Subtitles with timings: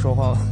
[0.00, 0.38] 说话吗？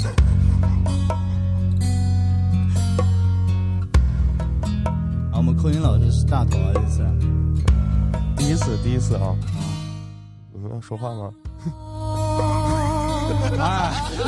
[5.32, 7.04] 啊，我们扣音老师是大头啊，这次。
[8.36, 9.34] 第一次，第一次啊。
[10.52, 11.30] 你们要说话吗？
[13.58, 13.92] 哎，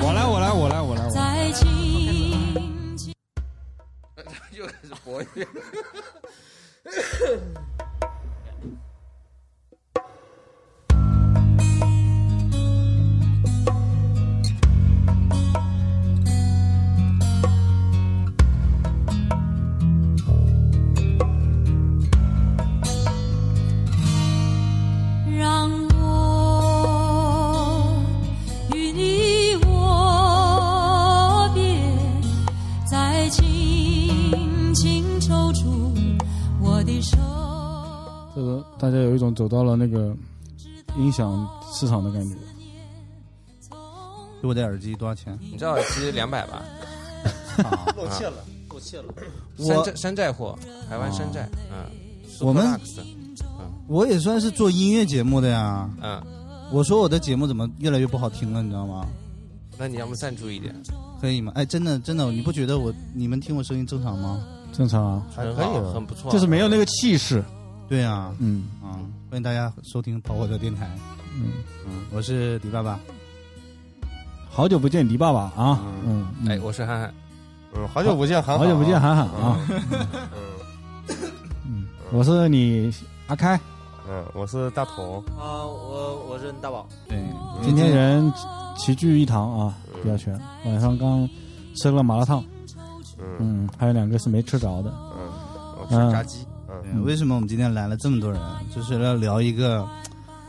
[0.00, 1.04] 我来，我来，我来，我来，我来。
[4.54, 5.44] 又开始活跃。
[6.84, 6.94] 让
[39.34, 40.14] 走到了那个
[40.96, 42.36] 音响市场的感觉。
[44.40, 45.38] 给我的耳机多少钱？
[45.40, 46.62] 你这耳机两百吧？
[47.64, 49.04] 啊， 露怯了，露怯了。
[49.58, 51.48] 山寨山寨货，台湾山寨。
[51.70, 51.90] 嗯，
[52.40, 52.78] 我们
[53.86, 55.88] 我也算是做音乐节目的呀。
[56.02, 56.22] 嗯，
[56.70, 59.06] 我说我的节目怎么越来越不好听了，你知道吗？
[59.78, 60.74] 那你要不赞助一点？
[61.22, 61.50] 可以吗？
[61.54, 64.44] 哎，真的真的，你不觉得我你们听我声音正常吗？
[64.74, 65.90] 正常啊，还可以啊。
[65.94, 66.30] 很不错。
[66.30, 67.42] 就是没有那个气势。
[67.88, 68.83] 对啊、嗯啊，
[69.34, 70.88] 欢迎大家收听跑火车电台。
[71.34, 71.54] 嗯，
[71.88, 73.00] 嗯，我是李爸爸。
[74.48, 75.80] 好久不见，迪爸爸啊。
[76.06, 77.14] 嗯，嗯哎，我是涵涵。
[77.74, 79.16] 嗯，好久不见，涵好久不见，韩。
[79.16, 79.58] 涵涵啊。
[79.68, 81.16] 嗯
[81.66, 82.94] 嗯，我是你
[83.26, 83.58] 阿开。
[84.08, 85.18] 嗯，我是大头。
[85.36, 87.18] 啊，我我是大宝，对，
[87.60, 88.32] 今天人
[88.78, 90.40] 齐聚一堂啊，比较全。
[90.64, 91.28] 晚上刚
[91.74, 92.40] 吃了麻辣烫，
[93.18, 94.94] 嗯嗯，还有两个是没吃着的。
[95.18, 95.28] 嗯，
[95.80, 96.46] 我吃炸鸡。
[97.04, 98.40] 为什么我们今天来了这么多人？
[98.74, 99.86] 就是要聊一个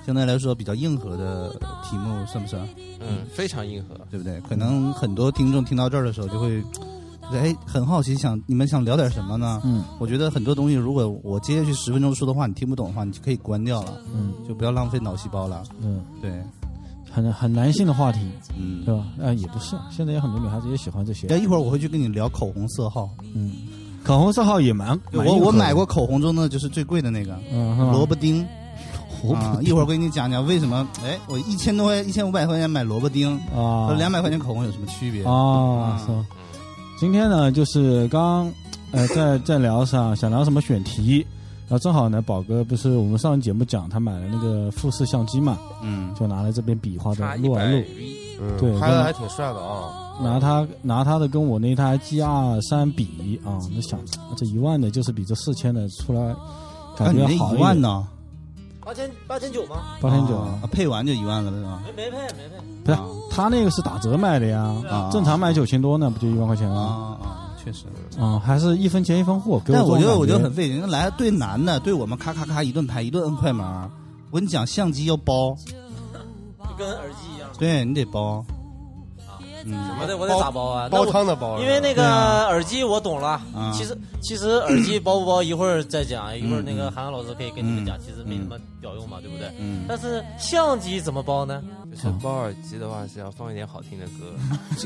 [0.06, 1.50] 相对来说比较硬核的
[1.84, 2.68] 题目，算不算？
[3.00, 3.96] 嗯，非常硬核。
[4.10, 4.40] 对不对？
[4.42, 6.64] 可能很多听众听到这儿的时候就会，
[7.32, 9.62] 哎，很好奇，想你们想聊点什么呢？
[9.64, 15.64] 嗯我觉得很多东西，如果我接下去十分钟说的话你听不懂的话，你就可以关掉了，嗯就不要浪费脑细胞了。
[15.82, 16.32] 嗯，对，
[17.12, 18.20] 很很男性的话题，
[18.58, 18.96] 嗯对。
[18.96, 19.06] 吧？
[19.24, 21.28] 啊，也不是，现在有很多女孩子也喜欢这些。
[21.28, 23.10] 哎，一会儿我会去跟你聊口红色号。
[23.34, 23.52] 嗯，
[24.06, 27.36] 口红色号也蛮我我买过，口红中的就是最贵的那个
[27.92, 28.46] 萝卜丁。
[29.34, 29.58] 啊。
[29.62, 33.88] 一会儿我跟你讲讲为什么，哎，我一千多块一千五百块钱买萝卜丁，啊。
[33.88, 35.24] 和两百块钱口红有什么区别？
[35.24, 36.00] 啊？
[37.00, 38.50] 今天呢，就是刚
[38.92, 41.26] 呃在在聊上想聊什么选题，
[41.68, 47.84] 然后正好呢，宝哥不是我们上期节目讲他买了那个富士相机嘛，嗯，就拿来这边比划着差一百录啊录
[48.40, 49.92] 嗯，对拍的还挺帅的啊。
[50.22, 54.00] 拿他拿他的跟我那台 G R 三比啊，那想
[54.38, 56.38] 这一万的就是比这四千的出来啊，
[56.98, 58.08] 感你那觉好一点，一万呢？
[58.84, 59.78] 八千八千九吗？
[60.00, 61.82] 八千九，啊，配完就一万了是吧？
[61.98, 62.64] 没没配没配。
[62.86, 67.18] 不是啊他那个是打折卖的呀，啊正常买九千多呢，不就一万块钱吗？
[67.20, 67.86] 啊啊，确实。
[68.18, 73.66] 啊，还是一分钱一分货，给我但我觉得我觉得很费劲，来对男的，对我们咔咔咔一顿拍，一顿摁快门。
[74.32, 77.35] 我跟你讲，相机要包，就跟耳机。
[77.60, 78.44] 对你得包。
[79.68, 80.88] 嗯，我得我得咋包啊？
[80.92, 81.58] 那包汤的包。
[81.60, 89.52] 因为那个耳机我懂了啊，其实其实耳机包不包一会儿再讲，一会儿那个嗯韩寒老师可以跟你们讲，其实没什么屌用嘛，对不对？
[89.58, 91.64] 嗯，但是相机怎么包呢？
[91.92, 94.36] 就是包耳机的话是要放一点好听的歌，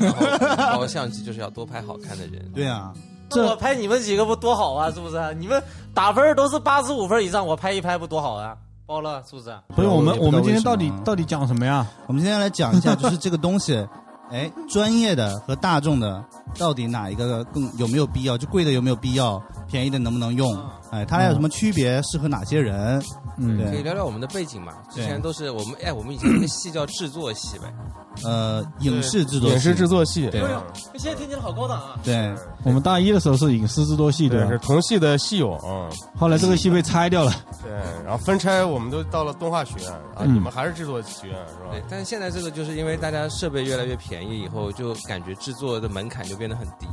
[0.00, 2.50] 然后包相机就是要多拍好看的人。
[2.54, 2.94] 对啊，
[3.28, 4.90] 这那我拍你们几个不多好啊？
[4.92, 5.34] 是不是？
[5.34, 8.56] 你们打分都是八十五分以上，我拍一拍不多好啊？
[8.90, 9.56] 包了是不是？
[9.68, 11.86] 不是我们我们今天到底到底讲什么呀？
[12.08, 13.86] 我们今天来讲一下，就是这个东西，
[14.32, 16.24] 哎，专业的和大众的
[16.58, 18.36] 到底哪一个更有没有必要？
[18.36, 19.40] 就贵的有没有必要？
[19.68, 20.52] 便宜的能不能用？
[20.90, 22.00] 哎，它俩有什么区别？
[22.02, 23.02] 适合哪些人？
[23.38, 24.74] 嗯，可以聊聊我们的背景嘛？
[24.90, 27.72] 之前都是我们哎，我们以前那个戏叫制作系呗。
[28.24, 30.42] 呃，影视制作，影视制作系，对
[30.96, 31.98] 现在听起来好高档啊！
[32.02, 32.34] 对，
[32.64, 34.58] 我们大一的时候是影视制作系对，吧是？
[34.58, 35.88] 同系的系友嗯。
[36.18, 37.70] 后来这个系被拆掉了，对，
[38.04, 46.86] 然后分拆，我们都到了动画学院啊，嗯你们还是制作学院是吧？，对但是现在这个就是因为大家设备越来越便宜以后，就感觉制作的门槛就变得很低，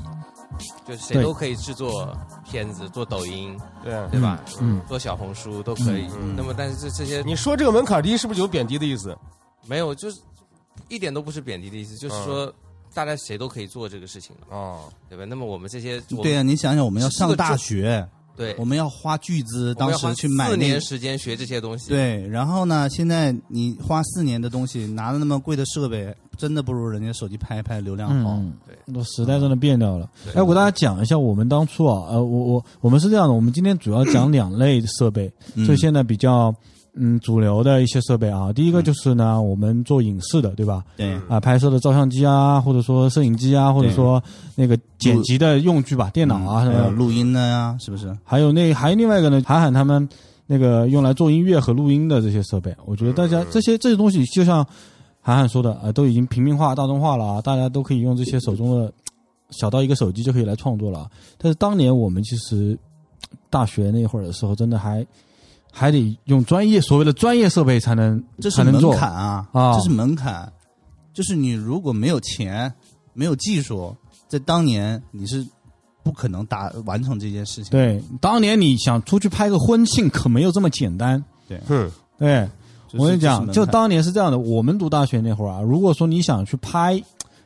[0.88, 2.16] 就是谁都可以制作
[2.50, 3.94] 片子、做抖音，对。
[4.10, 4.44] 对吧？
[4.62, 6.08] 嗯，做小红书都可以。
[6.20, 9.16] 嗯那么，但是这这些你说这个门槛低，是不是有贬低的意思？
[9.66, 10.20] 没有，就是
[10.88, 12.54] 一点都不是贬低的意思，就是说
[12.94, 15.26] 大家谁都可以做这个事情了，哦，对吧？
[15.26, 28.32] 那么我们这些，对呀、你想想，我们要上大学，对，我们要花巨资，当时去买四年时间学这些东西，对，然后呢，现在你花四年的东西，拿了那么贵的设备，真的不如人家手机拍一拍流量好。
[28.36, 30.10] 嗯，对，那时代真的变掉了。
[30.24, 36.54] 对哎，我给大家讲一下，我们当初啊，呃，我我我们是这样的，我们今天主要讲两类设备，嗯就现在比较
[36.94, 38.54] 嗯主流的一些设备啊。
[38.54, 40.84] 第一个就是呢，我们做影视的，对吧？
[40.96, 44.24] 对，啊，拍摄的照相机啊，或者说摄影机啊，或者说
[44.56, 46.84] 那个剪辑的用具吧，电脑啊什么的。
[46.84, 48.16] 还有录音的呀，是不是？
[48.24, 50.08] 还有那还有另外一个呢，韩寒他们
[50.46, 54.66] 那个用来做音乐和录音的这些设备，我觉得大家这些这些东西，就像
[55.28, 58.90] 韩寒说的啊、都已经平民化、大众化了啊，大家都可以用这些手中的
[59.50, 61.12] 小到一个手机就可以来创作了啊。
[61.38, 62.80] 但是当年我们其实
[63.50, 65.06] 大学那会儿的时候，真的还
[65.70, 70.50] 还得用专业所谓的专业设备才能这是门槛啊，啊这是门槛，
[71.14, 72.74] 就是你如果没有钱、
[73.12, 73.94] 没有技术，
[74.30, 75.46] 在当年你是
[76.04, 81.22] 不可能达完成这件事情。，对，当年你想出去拍个婚庆，可没有这么简单。
[81.50, 82.50] 对，嗯，对，
[82.88, 87.02] 就是我跟你讲，就当年是这样的，我们读大学那会儿啊，如果说你想去拍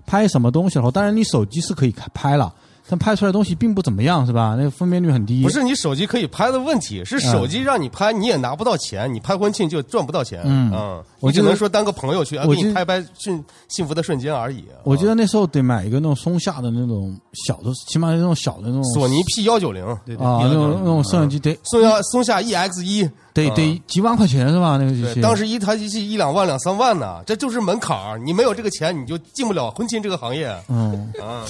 [0.05, 2.53] 拍什么东西的话，当然你手机是可以拍了，
[2.91, 4.53] 但拍出来东西并不怎么样，是吧？
[4.57, 5.41] 那个分辨率很低。
[5.41, 10.41] 不是你手机可以拍的问题，是手机让你拍，你也拿不到钱，你拍婚庆就赚不到钱。
[10.43, 14.65] 嗯我只能说当个朋友去，给你拍拍幸幸福的瞬间而已。
[14.83, 24.75] 我记啊得那时候得买一个那种松下的那种小的，起码那种小的那种索尼 P 幺九零，对对啊，那种那种摄像机得松下松下 EX 一，得啊得几万块钱是吧？
[24.77, 31.45] 那个机，器，当时一台机器一两万两三万呢，这就是门槛儿你没有这个钱，你就进不了婚庆这个行业嗯，啊。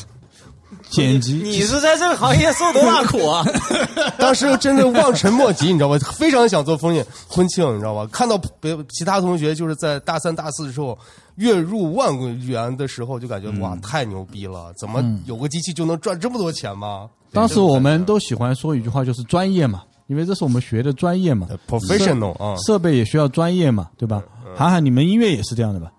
[0.90, 3.46] 剪辑你是在这个行业受多大苦啊？
[4.18, 5.98] 当时真的望尘莫及，你知道吧？
[6.14, 8.08] 非常想做婚庆婚庆，你知道吧？
[8.12, 10.98] 看到别其他同学就是在大三、大四的时候
[11.36, 12.14] 月入万
[12.46, 14.74] 元的时候，就感觉、哇，太牛逼了！
[14.78, 17.10] 怎么有个机器就能赚这么多钱吗？
[17.32, 24.22] 当时我们都喜欢说一句话，就是专业嘛，因为这是我们学的专业嘛呃 professional 啊，设备也需要专业嘛，对吧？
[24.56, 25.92] 韩寒，你们音乐也是这样的吧？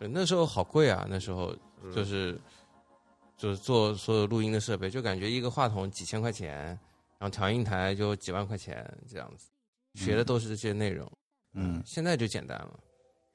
[0.00, 1.52] 对，那时候好贵啊，那时候
[1.94, 2.38] 就是
[3.38, 6.78] 就是做所有录音的设备，就感觉一个话筒几千块钱，
[7.18, 9.46] 然后调音台就几万块钱这样子，
[9.94, 11.10] 学的都是这些内容。
[11.54, 12.78] 嗯，现在就简单了，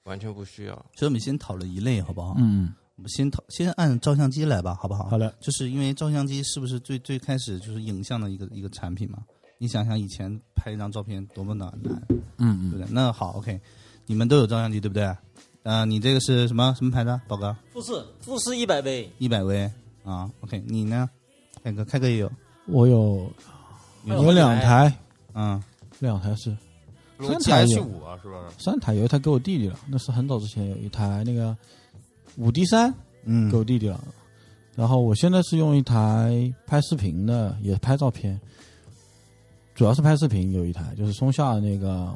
[0.04, 0.76] 完全不需要。
[0.94, 2.36] 所以我们先讨论一类好不好？
[2.38, 5.06] 嗯，我们先讨先按照相机来吧，好不好？
[5.10, 5.34] 好的。
[5.40, 9.24] 就是因为照相机是不是最最开始就是影像的一个一个产品嘛？
[9.58, 12.02] 你想想以前拍一张照片多么难难，
[12.38, 12.94] 嗯对不对？
[12.94, 13.60] 那好，OK，
[14.06, 15.16] 你们都有照相机对不对？
[15.64, 17.22] 呃，你这个是什么什么牌子？
[17.26, 19.72] 宝哥，富士富士一百倍，一百微
[20.04, 21.10] 啊，OK，你呢？
[21.64, 22.32] 凯哥，凯哥也有，
[22.68, 23.32] 我有
[24.06, 24.94] 有有两台，
[25.34, 25.62] 嗯，
[26.00, 26.56] 两台是
[27.20, 28.50] 三台有五啊，是吧？
[28.58, 31.56] 三台，有一台给我弟弟了，那是很早之前有一台那个
[32.36, 33.50] 五 D 三嗯。
[33.50, 34.04] 给我弟弟了，
[34.76, 38.38] 然后我现在是用一台拍视频的，也拍照片，
[39.74, 42.14] 主要是拍视频，有一台就是松下的那个，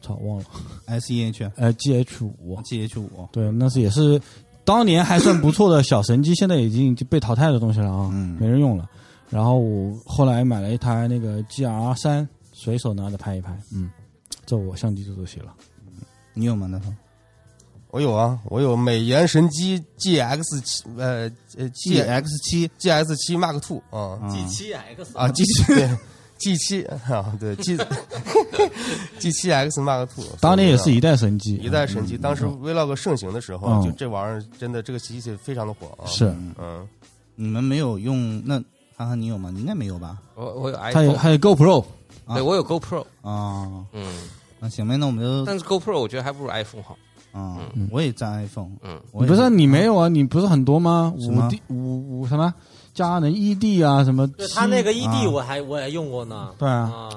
[0.00, 0.44] 操忘了
[0.86, 4.20] ，，S E H 呃 GH 五，G H 五，对，那是也是
[4.64, 8.88] 当年还算不错的小神机，现在已经被淘汰的东西了啊，嗯没人用了。
[9.28, 13.90] 然后我后来买了一台那个 GR 三，随手拿着拍一拍，嗯，
[14.44, 15.54] 这我相机就这些了。
[16.34, 16.66] 你有吗？
[16.70, 16.92] 那头
[17.90, 25.90] 我有啊，我有美颜神机 GX 七呃呃 G X 七 GX 七 Mark Two 啊 G 七 X 啊，G 七对
[26.42, 27.76] G 七啊对 G
[29.20, 33.82] G 七 X Mark Two，当年也是一代神机，一代神机，当时 Vlog 盛行的时候，嗯。
[33.84, 36.04] 就这玩意儿真的这个机器非常的火啊。
[36.06, 36.84] 是，嗯，
[37.36, 38.54] 你们没有用那
[38.96, 39.50] 涵涵你有吗？
[39.54, 40.18] 你应该没有吧？
[40.34, 41.84] 我我有还有 iPhone，还有 GoPro，
[42.26, 42.34] 啊。
[42.34, 44.12] 对我有 GoPro，啊，嗯，
[44.58, 46.98] 那行呗，那我们就但是 GoPro 我觉得还不如 iPhone 好。
[47.32, 50.08] 啊嗯，我也占 iPhone，嗯，不是你没有啊？
[50.08, 51.14] 你不是很多吗？
[51.16, 52.52] 五 D 五五什么
[52.94, 55.30] 佳能 ED 啊，什么七对他那个 ED 啊。
[55.30, 57.08] 我还我还用过呢，对啊，啊，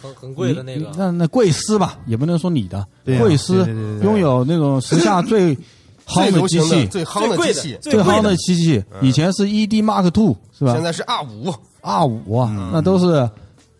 [0.00, 3.66] 很很贵的那个，那那贵司吧，也不能说你的，对啊贵司
[4.02, 5.56] 拥有那种时下最
[6.06, 8.30] 夯最流行机器、最夯的的机器，最夯的。
[8.30, 10.72] 的机器，以前是 ED Mark Two 是吧？
[10.74, 10.82] 现？
[10.84, 13.28] 在是 R 五，R 五啊，那都是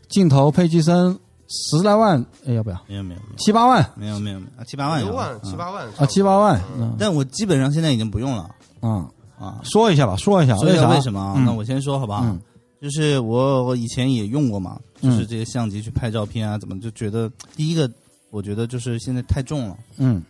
[0.09, 1.19] 镜头配机身
[1.49, 2.81] 十来万，哎，要不要？
[2.89, 3.87] 没有没有七八万。
[3.95, 4.61] 没有没有没有。
[4.61, 6.07] 啊七八万有六万嗯七八万啊？
[6.07, 6.97] 七八万，嗯。
[6.99, 8.49] 但我基本上现在已经不用了。
[8.81, 9.07] 啊，
[9.39, 9.61] 啊。
[9.65, 10.89] 说一下吧，说一下说一下？
[10.91, 11.35] 为什么啊？
[11.37, 12.23] 嗯那我先说好不好？
[12.25, 12.41] 嗯
[12.81, 17.91] 就是我我以前也用过嘛，就是嗯这些相机去拍照片啊，怎么就觉得第一个，
[18.29, 19.79] 我觉得就是现在太重了。
[19.97, 20.23] 嗯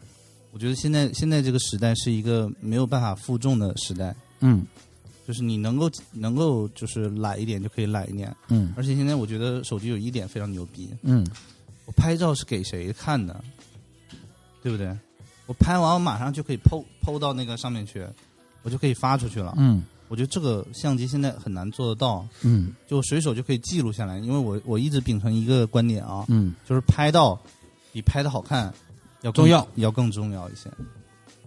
[0.53, 4.65] 我觉得现在现在这个时代是一个没有办法负重的时代，嗯
[5.27, 11.27] 就是你能够能够就是懒一点就可以懒一点，嗯而且现在我觉得手机有一点非常牛逼，嗯
[11.87, 13.43] 我拍照是给谁看的，
[14.63, 14.97] 对不对？
[15.47, 18.07] 我拍完我马上就可以抛抛到那个上面去，
[18.65, 19.55] 我就可以发出去了。
[19.57, 24.19] 嗯我觉得这个相机现在很难做得到，嗯就随手就可以记录下来。
[24.19, 27.41] 因为我我一直秉承一个观点啊，嗯就是拍到
[27.91, 28.73] 比拍的好看
[29.23, 30.71] 要重要，要更重要一些。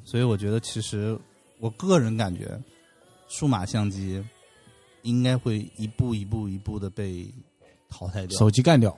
[0.03, 1.17] 所以我觉得，其实
[1.59, 2.59] 我个人感觉，
[3.29, 4.21] 数码相机
[5.03, 7.31] 应该会一步一步一步的被
[7.89, 8.37] 淘汰掉。
[8.39, 8.97] 手机干掉，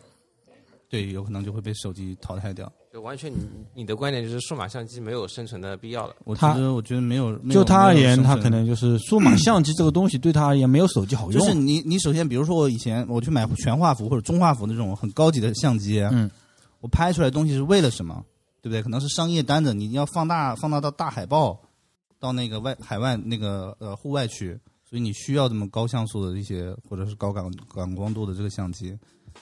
[0.89, 2.71] 对，有可能就会被手机淘汰掉。
[2.91, 3.37] 就完全你
[3.75, 6.15] 你的观点就是数码相机没有生存的必要了。
[6.23, 8.49] 我觉得，我觉得没有，就他而言，他可。
[8.49, 11.39] 能就是数码相机这个东西对他而言没有手机好用。
[11.39, 16.29] 就是你，你首先，比如说我以前我去买全画幅或者中画幅那种很高级的相机，嗯，
[16.79, 18.25] 我拍出来的东西是为了什么？
[18.61, 18.81] 对不对？
[18.81, 21.61] 可能是商业单子，你要放大放大到大海报，
[22.19, 28.97] 到那个外海外那个呃户外去，所以你需要这么高像素的一些或者是高感感光度的这个相机。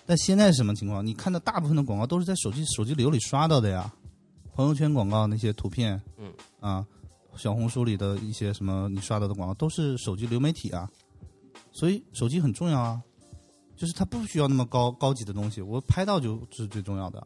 [0.08, 1.06] 但现在是什么情况？
[1.06, 3.94] 你看到大部分的广告都是在手机手机流里刷到的呀，
[4.56, 6.88] 朋友圈广告那些图片，嗯啊，
[7.36, 10.90] 小红书里的一些什么你刷到的广告都是手机流媒体啊，
[11.74, 13.02] 所以手机很重要啊，
[13.76, 17.20] 就是它不需要那么高高级的东西，我拍到就是最重要的，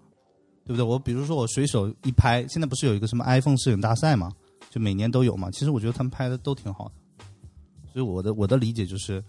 [0.65, 0.83] 对不对？
[0.83, 4.31] 我比如说我随手一拍，现在不是有一个什么 iPhone 摄影大赛嘛，
[4.71, 7.25] 就每年都有嘛，其实我觉得他们拍的都挺好的，
[7.93, 9.23] 所以我的我的理解就是，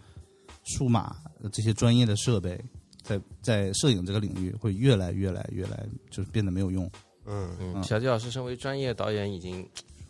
[0.65, 2.59] 数码呃这些专业的设备
[3.03, 6.91] 在在摄影这个领域会越来越来越来就是变得没有用。
[7.27, 9.65] 嗯，小季老师身为专业导演已经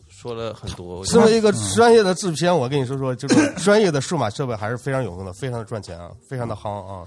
[0.09, 7.05] 说了很多，身为一个专业的制片，我跟你说说，就是 专业的数码设备还是非常有用的，非常的赚钱啊，非常的夯啊。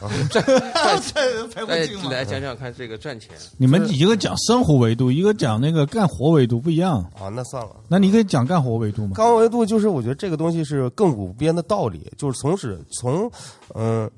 [0.00, 3.30] 拍 来来讲讲看这个赚钱。
[3.56, 7.00] 你们一个讲生活维度，一个讲那个干活维度不一样。
[7.18, 7.76] 啊，那算了。
[7.88, 9.12] 那你可以讲干活维度吗？
[9.14, 13.30] 高维度就是我觉得这个东西是亘古不变的道理，就是从始从
[13.74, 14.08] 嗯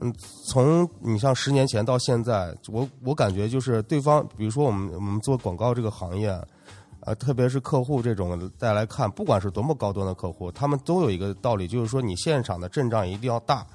[0.00, 0.12] 嗯
[0.46, 6.38] 从你像十年前到现在，我我感觉就是对方，比如说我们我们做广告这个行业。
[7.02, 13.66] 呃，特别是客户这种再来看，不管是多么高端的客户，他们都有一个道理，就是说你现场的阵仗一定要大。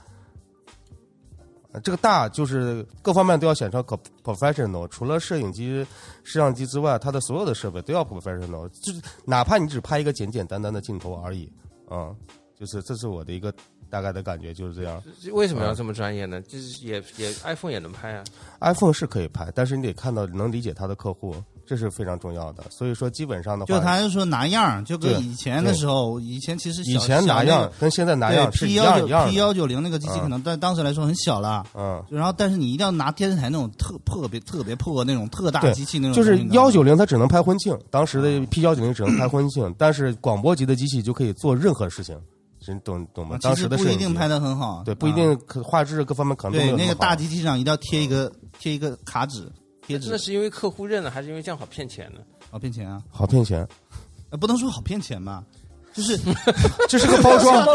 [1.84, 5.84] 这个大就是各方面都要显成可 professional，除了摄影机、
[6.24, 11.52] 摄像机之外，它的所有的设备都要 professional，就是哪怕你只拍一个简简单单的镜头而已，
[11.90, 12.14] 啊、
[12.56, 13.52] 就是这是我的一个
[13.96, 15.02] 大概的感觉，就是这样。
[15.32, 16.42] 为什么要这么专业呢？
[16.42, 18.26] 就是也也 iPhone 也能拍啊。
[18.60, 21.34] iPhone 是可以拍，但是你得看到能理解他的客户，
[21.66, 22.64] 这是非常重要的。
[22.70, 29.36] 所以说，基本上的话，就他是说拿样儿，就跟以前的时候，以前其实小以前拿样那个跟现在拿样是一样一样 P。
[29.36, 42.20] 幺九零那个机器可能在当时来说很小了，嗯，然后但是你一定要拿电视台那种特特别特别破那种特大机器那种就，是幺九零它只能拍婚庆，当时啊的 P 幺九零只能拍婚庆，但是广播级的机器就可以做任何事情，
[42.74, 49.52] 你懂懂吗其实不一定拍的很好，对，不一啊定可画质各方面可能都没对那个大机器上一定要贴一个贴一个卡纸
[49.86, 52.20] 贴纸那，是因为客户认了，还是因为这样好骗钱呢？
[52.50, 53.04] 好骗钱啊！
[53.10, 53.68] 好骗钱，
[54.30, 55.44] 呃不能说好骗钱吧，
[55.94, 56.18] 就是
[56.90, 57.66] 这是个包装，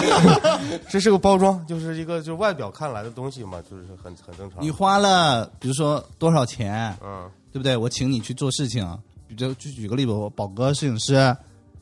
[0.88, 4.70] 这是个包装，就是一个就是外表看来的东西嘛，就是很很正常你。
[4.70, 7.76] 花了比如说多少钱，嗯，对不对？
[7.76, 8.86] 我请你去做事情，
[9.26, 11.36] 比如就举个例子，我宝哥摄影师，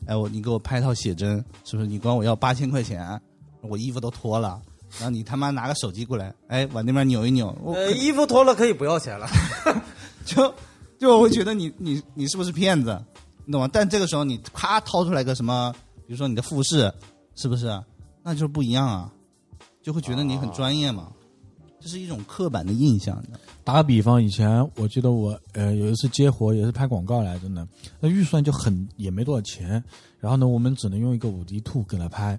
[0.06, 1.88] 哎，我你给我拍套写真，是不是？
[1.88, 3.20] 你管我要八千块钱，
[3.60, 4.60] 我衣服都脱了，
[4.98, 9.28] 然后你他妈拿个手机过来，哎，往那边扭一扭，我呃，衣服脱了可以不要钱了。
[10.24, 10.54] 就
[10.98, 13.00] 就我会觉得你你你是不是骗子，
[13.44, 13.68] 你懂吗？
[13.72, 15.74] 但这个时候你咔掏出来个什么，
[16.06, 16.92] 比如说你的复试，
[17.34, 17.80] 是不是？
[18.22, 19.12] 那就是不一样啊，
[19.82, 21.08] 就会觉得你很专业嘛，
[21.80, 23.22] 这是一种刻板的印象。
[23.64, 27.66] 打个比方，以前我记得我呃有一次接活也是拍广告来着呢，
[28.00, 29.82] 那预算就很也没多少钱，
[30.18, 32.38] 然后呢我们只能用一个五 D 兔给他拍，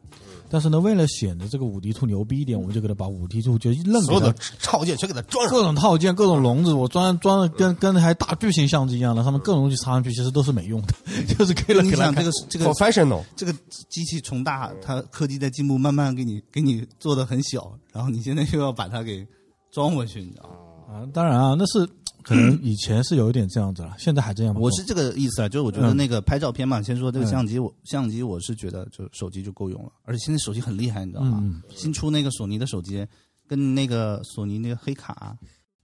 [0.49, 5.53] 但是呢为了显得这个五 D 兔牛逼一点，我们就给他把五 D 兔就愣所有的套件全给它装上。
[5.53, 10.93] 各种套件、各种笼子，我装装的跟跟台大巨型相机一样的，上面各种东西插上去，其实都是没用的，
[11.35, 13.53] 就是给了你想这个这个 professional，这个
[13.89, 19.25] 机器从大，它科技在进步，慢慢给你给你做的很小，然后你现在又要把它给
[19.71, 20.55] 装回去，你知道吗？
[20.93, 21.87] 啊，当然啊，那是
[22.21, 24.61] 可能以前是有一点这样子了，现在还这样吗。
[24.61, 31.39] 我是这个意思啊，就是我觉得嗯那个拍照片嘛，先说这个嗯相机，我相机我是觉得就手机就够用了，而且现在手机很厉害，你知道吗？
[31.41, 33.05] 嗯新出那个索尼的手机，
[33.47, 35.35] 跟那个索尼那个黑卡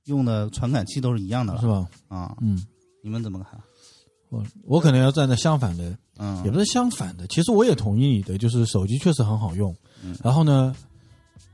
[0.05, 1.87] 用的传感器都是一样的了是吧？
[2.07, 2.63] 啊，嗯，
[3.03, 3.59] 你们怎么看？
[4.29, 9.75] 我我可能要站在相反的嗯，也不是相反的，其实我也同意你的，就是手机确实很好用。
[10.03, 10.73] 嗯然后呢，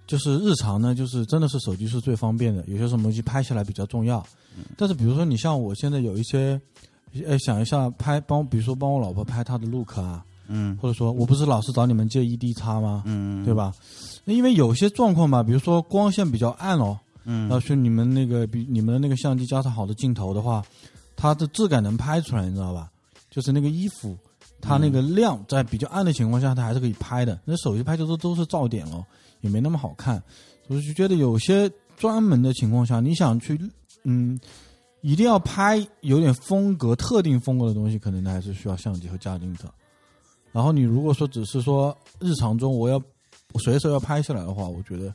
[0.07, 4.19] 就是日常呢，就是真的是手机是最方便的，有些什么东西拍下来比较重要。
[4.57, 6.59] 嗯但是比如说你像我现在有一些，
[7.25, 13.03] 呃，想一下拍帮，比如说帮我老婆拍她的 look 啊，嗯或者说我不是老是找你们借 ED 叉吗？
[13.05, 13.53] 嗯，对？
[13.53, 13.73] 吧？
[14.23, 20.63] 那因为有些状况吧，比如说光线比较暗哦，嗯然后是你们那个比你们的那个相机加上好的镜头的话，
[21.15, 22.89] 它的质感能拍出来，你知道吧？
[23.29, 24.17] 就是那个衣服，
[24.61, 27.37] 它那个亮在比较暗的情况下，它还是可以拍的。
[27.43, 29.05] 那手机拍就都都是噪点哦，
[29.45, 30.21] 也没那么好看。
[30.67, 33.57] 我就觉得有些专门的情况下，你想去
[34.03, 34.37] 嗯，
[35.01, 39.69] 一定要拍有点风格、特定风格的东西，可能还是需要相机和加镜头。
[40.51, 42.97] 然后你如果说只是说日常中我要
[43.53, 45.13] 我随手要拍下来的话，我觉得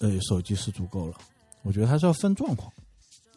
[0.00, 1.14] 呃手机是足够了。
[1.62, 2.70] 我觉得还是要分状况。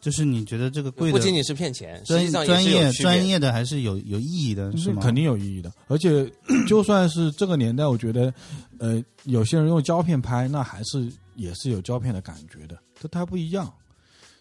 [0.00, 5.02] 就是你觉得这个贵的不仅仅是骗钱，实专业专业的还是有有意义的，是吗？
[5.02, 5.72] 肯定有意义的。
[5.88, 6.30] 而且
[6.68, 8.32] 就算是这个年代，我觉得，
[8.78, 13.72] 呃，有些人用胶片拍，那还是也是有胶片的感觉的，这它不一样。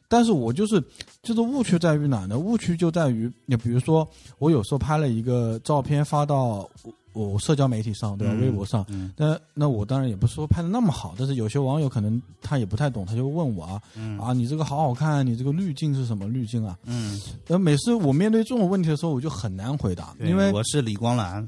[0.10, 0.82] 但是我就是
[1.22, 2.40] 就是误区在于哪呢？
[2.40, 6.70] 误区就在于，你比如说，我有时候拍了一个照片发到
[7.18, 8.34] 我我社交媒体上，对吧？
[8.36, 16.78] 嗯微博上，嗯那那我当然也不是说拍的那么好，但是有些网友可能他也不太懂，他就问我啊、嗯啊，你这个好好看，你这个滤镜是什么滤镜啊？
[16.86, 21.48] 嗯，那每次我面对这种问题的时候，我就很难回答，因为我是李光蓝，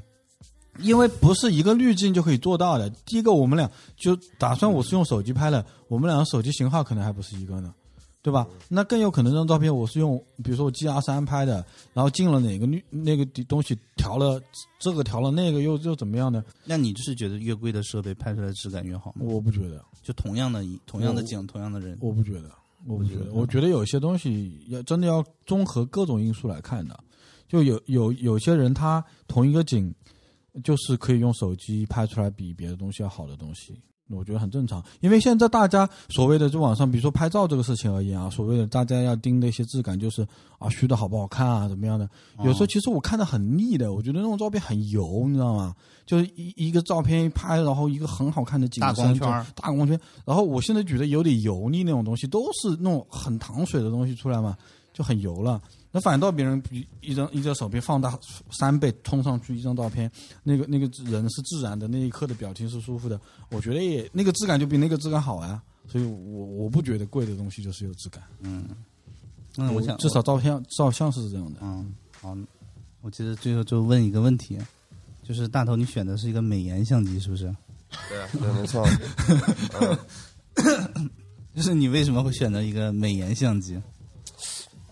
[0.80, 2.90] 因为不是一个滤镜就可以做到的。
[3.06, 7.72] 第一个，我们俩就打算我是用手机拍的，我们俩的手机型号可能还不是一个呢，
[8.22, 8.46] 对吧？
[8.68, 14.40] 那更有可能这张照片我是用，比如说我 G R 三拍的，然后进了哪个滤那个东西调了
[14.78, 16.44] 这个调了那个又又怎么样呢？
[16.64, 19.24] 那你就是觉得越贵的设备拍出来的质感越好吗？
[19.24, 22.50] 我不觉得，就同样的一同样的景，同样的人，我不觉得，
[22.86, 26.98] 我不觉得我觉得有些东西要真的要综合各种因素来看的。
[27.48, 29.92] 就有有有些人他同一个景，
[30.62, 33.76] 就是可以用手机拍出来比别的东西要好的东西，
[34.10, 34.82] 我觉得很正常。
[35.00, 40.26] 因为现在大家所谓的就网上，比如说拍照这个事情而言啊，所谓的大家要盯的一些质感，就是
[40.58, 42.08] 啊虚的好不好看啊，怎么样的。
[42.44, 45.74] 有时候其实我看的很腻的，我觉得那种照片很油，你知道吗？
[46.06, 54.56] 就是一一个照片一拍，然后一个很好看的景大深光圈大光圈，然后我现在觉得有点油腻那种东西，都是那种很糖水的东西出来嘛，
[54.92, 55.60] 就很油了。
[55.92, 58.16] 那反倒别人比一张一张照片放大
[58.52, 60.10] 三倍冲上去一张照片，
[60.44, 63.20] 那个那个人是自然的，那一刻的表情是舒服的，
[63.50, 65.62] 我觉得也那个质感就比那个质感好啊。
[65.88, 68.68] 所以我我不觉得贵的东西就是有质感，嗯，
[69.56, 71.58] 那我想至少照片照相是这样的。
[71.62, 72.36] 嗯，好，
[73.00, 74.56] 我其实最后就问一个问题，
[75.24, 77.52] 就是大头，你选的是一个美颜相机，是不是？
[78.08, 78.86] 对对，没错。
[81.56, 83.76] 就是你为什么会选择一个美颜相机？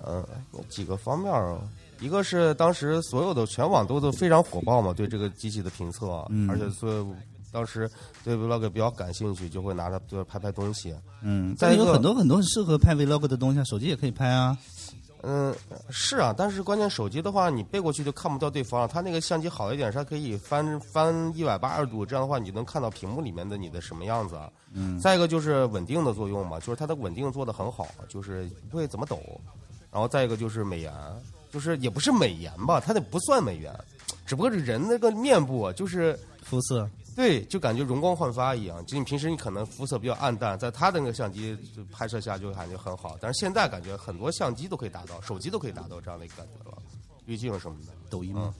[0.08, 0.24] 嗯，
[0.68, 1.60] 几个方面儿啊，
[2.00, 7.06] 一个是当时所有的全网都都非常火爆嘛，对这个机器的评测啊，嗯而且所有
[7.52, 7.90] 当时
[8.24, 10.94] 对 vlog 比较感兴趣，就会拿它就拍拍东西。
[11.22, 14.56] 嗯，但有很多很多很适合拍 vlog 的东西啊，手机也可以拍啊。
[15.22, 15.52] 嗯，
[15.90, 18.86] 是啊，但是关键手机的话，你背过去就看不到对方了。
[18.86, 24.48] 它那个相机好一点，它可以翻翻一百八十度，这样的话你就能看到屏幕里面的你的什么样子啊。
[24.72, 29.18] 嗯，再一个就是稳定的作用嘛，就是它的稳定做的很好，就是不会怎么抖。
[29.98, 30.94] 然后再一个就是美颜，
[31.50, 33.76] 就是也不是美颜吧，它那不算美颜，
[34.24, 38.86] 只不过是人那个面部啊就是肤色，对，就感觉容光焕发一样。
[38.86, 43.18] 就你平时你可能肤色比较暗淡，在他的那个相机就拍摄下就感觉很好。
[43.20, 46.78] 但是现在感觉很多相机都可以达到，手机都可以达到这样的一个感觉了，
[47.24, 47.92] 滤镜什么的。
[48.08, 48.54] 抖音吗？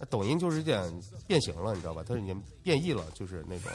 [0.00, 0.82] 那抖音就是有点
[1.28, 2.02] 变形了，你知道吧？
[2.04, 3.70] 它已经变异了，就是那种，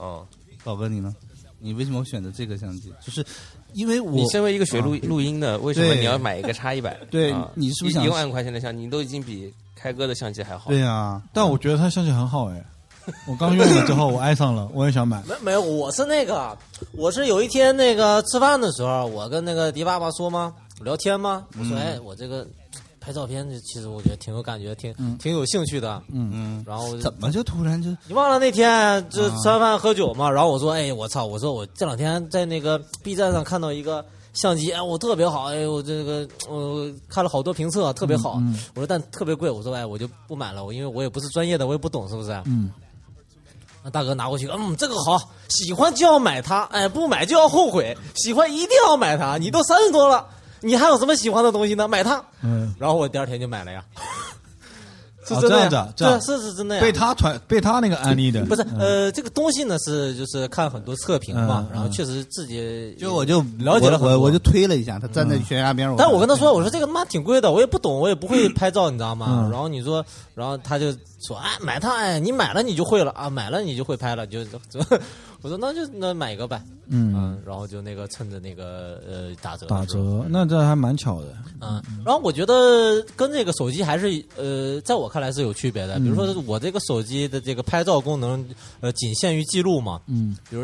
[0.00, 0.26] 嗯，
[0.64, 1.14] 宝哥你呢？
[1.60, 2.92] 你为什么会选择这个相机？
[3.00, 3.24] 就是
[3.74, 6.96] 因为我你身为一个学录啊录音的，为什么你要买一个叉一百？
[7.10, 10.70] 对啊你是不是想一一万块钱的相机，你都已经比开哥的相机还好？
[10.70, 12.64] 对啊，但我觉得他相机很好哎，
[13.26, 15.22] 我刚用了之后我爱上了，我也想买。
[15.26, 16.56] 没没有，我是那个，
[16.92, 20.54] 我是有一天那个吃饭的时候，我跟那个迪爸爸说吗？
[20.82, 21.44] 聊天吗？
[21.58, 22.46] 我说，哎，我这个
[23.08, 26.02] 拍照片，其实我觉得挺有感觉，挺、挺有兴趣的。
[26.12, 30.30] 嗯嗯，然后怎么就突然就你忘了那天就吃完饭喝酒嘛？
[30.30, 31.24] 然后我说，哎，我操！
[31.24, 38.38] 我说我这两天在那个 B 站上看到一个相机，哎，我特别好，哎，我这个我看了好多评测，特别好。
[38.74, 42.30] 我说但特别贵，我说哎，我就不买了，我因为我也不是专业的，我也不懂，是不是？
[42.44, 42.70] 嗯，
[43.82, 45.18] 那大哥拿过去，嗯，这个好，
[45.48, 49.38] 喜欢就要买它，哎，不买就要后悔，喜欢一定要买它。
[49.38, 50.28] 你都三十多了，
[50.60, 51.86] 你还有什么喜欢的东西呢？
[51.88, 52.22] 买它。
[52.42, 53.84] 嗯，然后我第二天就买了呀。
[55.26, 56.80] 是哦真的呀这样子啊这样对，是是真的呀。
[56.80, 69.26] 被他传被他那个安利的，不是嗯呃，这个东西呢是就是看很多测评嘛，嗯然后确实自己就我就了解了很多我我我就推了一下，他站在悬崖边上，但我跟他说，我说这个他妈挺贵的，我也不懂，我也不会 拍照，你知道吗？
[69.44, 70.02] 嗯然后你说，
[70.34, 74.78] 然后他就说，哎，买它，哎，你买了你就会了啊，买了你就会拍了，就就，
[75.42, 81.34] 我说那就那买一个呗，嗯嗯，然后就那个趁着那个呃打折打折，那这还蛮巧的。
[81.60, 85.98] 嗯，然后我觉得跟这个手机还是呃，在我看来是有区别的。
[85.98, 88.44] 比如说我这个手机的这个拍照功能，
[88.80, 90.00] 呃，仅限于记录嘛。
[90.06, 90.62] 嗯，比如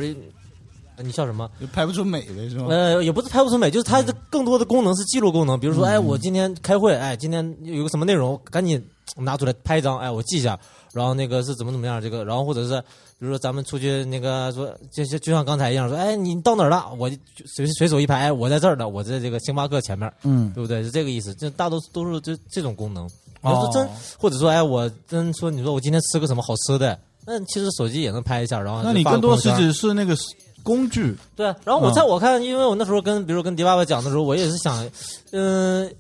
[0.97, 1.51] 呃你笑什么？
[1.61, 2.67] 就拍不出美的，是吗？
[2.69, 5.59] 呃，也不是拍不出美，就是它的更多的功能是记录功能。
[5.59, 8.81] 比如说，哎，我今天开会，哎，今天有个什么内容，赶紧
[9.17, 10.59] 拿出来拍一张，哎，我记一下。
[10.93, 12.81] 然后那个是怎么怎么样，这个，然后或者是
[13.19, 16.89] 比如说咱们出去那个说，就就就像刚才一样，说，哎，你到哪儿了？
[16.99, 20.85] 我就随随手一拍，哎，我在这儿呢，我在这个星巴克前面，嗯，对不对？
[20.85, 21.35] 是这个意思。
[21.35, 23.05] 这大多数都是这这种功能。
[23.41, 23.89] 哦要是真，
[24.19, 30.17] 或者说，哎，我真说，你说我今天吃个什么好吃的，那其实手机也能拍一下，然后那你更多是指是那个
[30.63, 34.89] 工具，对啊，然后我嗯在我看，因为我那时候跟比如跟迪爸爸讲的时候，我也是想，
[35.33, 35.93] 嗯、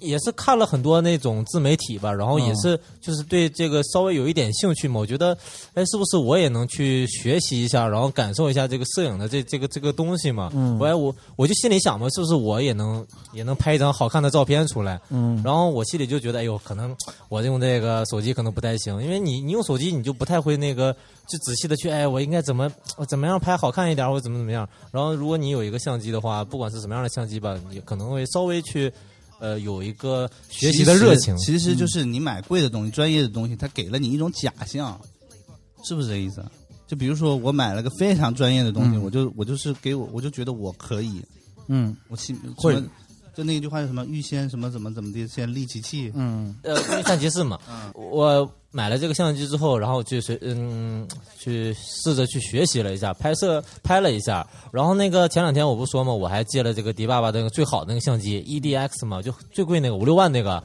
[0.00, 5.36] 也是看了很多那种自媒体吧，然后也是就是对这个稍微有一点兴趣嘛，我觉得，
[5.74, 10.50] 哎，是不是我也能去学习一下，然后感受一下这个摄影的这这个这个东西嘛？
[10.54, 15.00] 嗯我哎我我就心里想嘛，是不是我也能也能拍一张好看的照片出来？
[15.10, 16.94] 嗯，然后我心里就觉得，哎呦，可能
[17.28, 20.92] 我用这个手机可能不太行，因为你你用手机你就不太会那个
[21.26, 24.68] 就仔细的去，哎，我应该怎么我怎么样拍好看一点，或者怎么怎么样。
[24.90, 28.92] 然后如果你有一个相机的话，不管是什么样的相机吧，你可能会稍微去
[29.42, 31.36] 呃有一个学习的热情。
[31.36, 34.98] 其实就是你买贵的东西、专业的东西，它给了你一种假象，
[35.84, 36.44] 是不是这意思？
[36.86, 41.20] 就比如说我买了个非常专业的东西，嗯我就我就是给我我就觉得我可以，
[41.66, 42.80] 嗯我信会
[43.34, 46.12] 就那句话叫什么预先什么怎么怎么的，先利其器。
[46.14, 47.58] 嗯呃，因为相机是嘛，
[47.94, 51.06] 我买了这个相机之后，然后去学，嗯，
[51.38, 60.62] 去试着去学习了一下，拍摄拍了一下，然后那个前两天我不说嘛，我还借了这个迪爸爸那个最好的那个相机 EDX 嘛，就最贵那个五六万那个，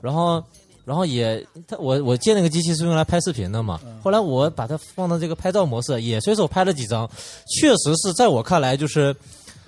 [0.00, 0.42] 然后。
[0.82, 3.78] 然后也，他我我借那个机器是用来拍视频的嘛。
[4.02, 7.08] 后来我把它放到这个拍照模式，也随手拍了几张，
[7.46, 9.14] 确实是在我看来就是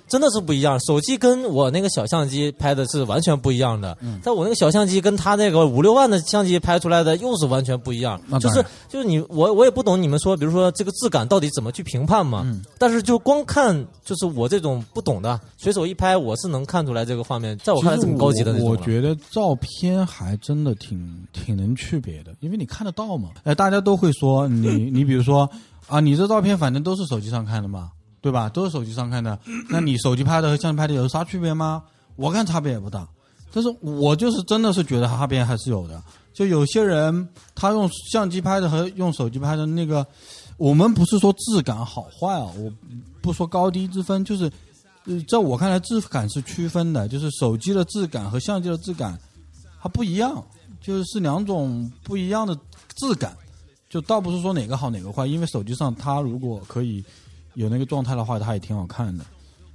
[0.07, 0.79] 真的是不一样。
[0.79, 8.19] 手机跟我那个小相机拍的是完全不一样的，嗯在我那个小相机跟他那个五六万的相机拍出来的又是完全不一样。
[8.39, 12.41] 就是就是你我我也不懂你们说，比如说这个质感到底怎么去评判嘛？
[12.45, 18.67] 嗯但是就光看，就是我这种不懂的，随手一拍，我是能看出来这个画面，在我看来这么高级的那种。
[18.67, 23.29] 我我觉得照片还真的挺挺能区别的，因为你看得到嘛。
[23.43, 25.49] 哎，大家都会说你你比如说
[25.87, 27.91] 啊，你这照片反正都是手机上看的嘛，
[28.23, 28.47] 对吧？
[28.47, 29.37] 都是手机上看的，
[29.69, 31.83] 那你手机拍的和相机拍的有啥区别吗？
[32.15, 33.05] 我看差别也不大，
[33.51, 36.01] 但是我就是真的是觉得差别还是有的。
[36.33, 40.07] 就有些人他用相机拍的和用手机拍的那个，
[40.55, 42.71] 我们不是说质感好坏啊，我
[43.21, 44.49] 不说高低之分，就是
[45.03, 49.19] 呃，在我看来，质感是区分的，就是手机的质感和相机的质感
[49.81, 50.41] 它不一样，
[50.81, 52.57] 就是是两种不一样的
[52.95, 53.35] 质感。
[53.89, 57.03] 就倒不是说哪个好哪个坏，因为手机上它如果可以
[57.55, 59.25] 有那个状态的话，它也挺好看的。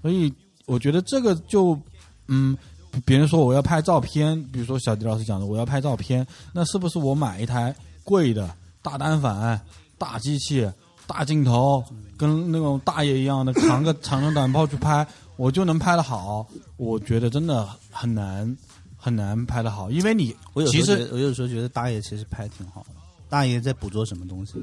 [0.02, 0.32] 所以
[0.66, 1.78] 我觉得这个就
[2.28, 2.56] 嗯，
[3.04, 9.60] 别人说我要拍照片，比如说小迪老师讲的我要拍照片，那是不是我买一台贵的大单反、
[9.96, 10.70] 大机器、
[11.06, 11.82] 大镜头，
[12.16, 16.46] 跟那种大爷一样的扛个 长枪短炮去拍，我就能拍得好？
[16.76, 18.56] 我觉得真的很难
[18.96, 22.97] 很难拍得好，因为你我有其实我有时候觉得大爷其实拍挺好的。
[23.28, 24.54] 大爷在捕捉什么东西？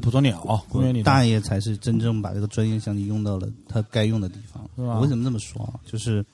[0.00, 4.68] 捕捉鸟，公园里的大爷才是真正把这个专业相机用到了他该用的地方。
[4.76, 5.74] 我为什么这么说啊？
[5.90, 6.24] 就是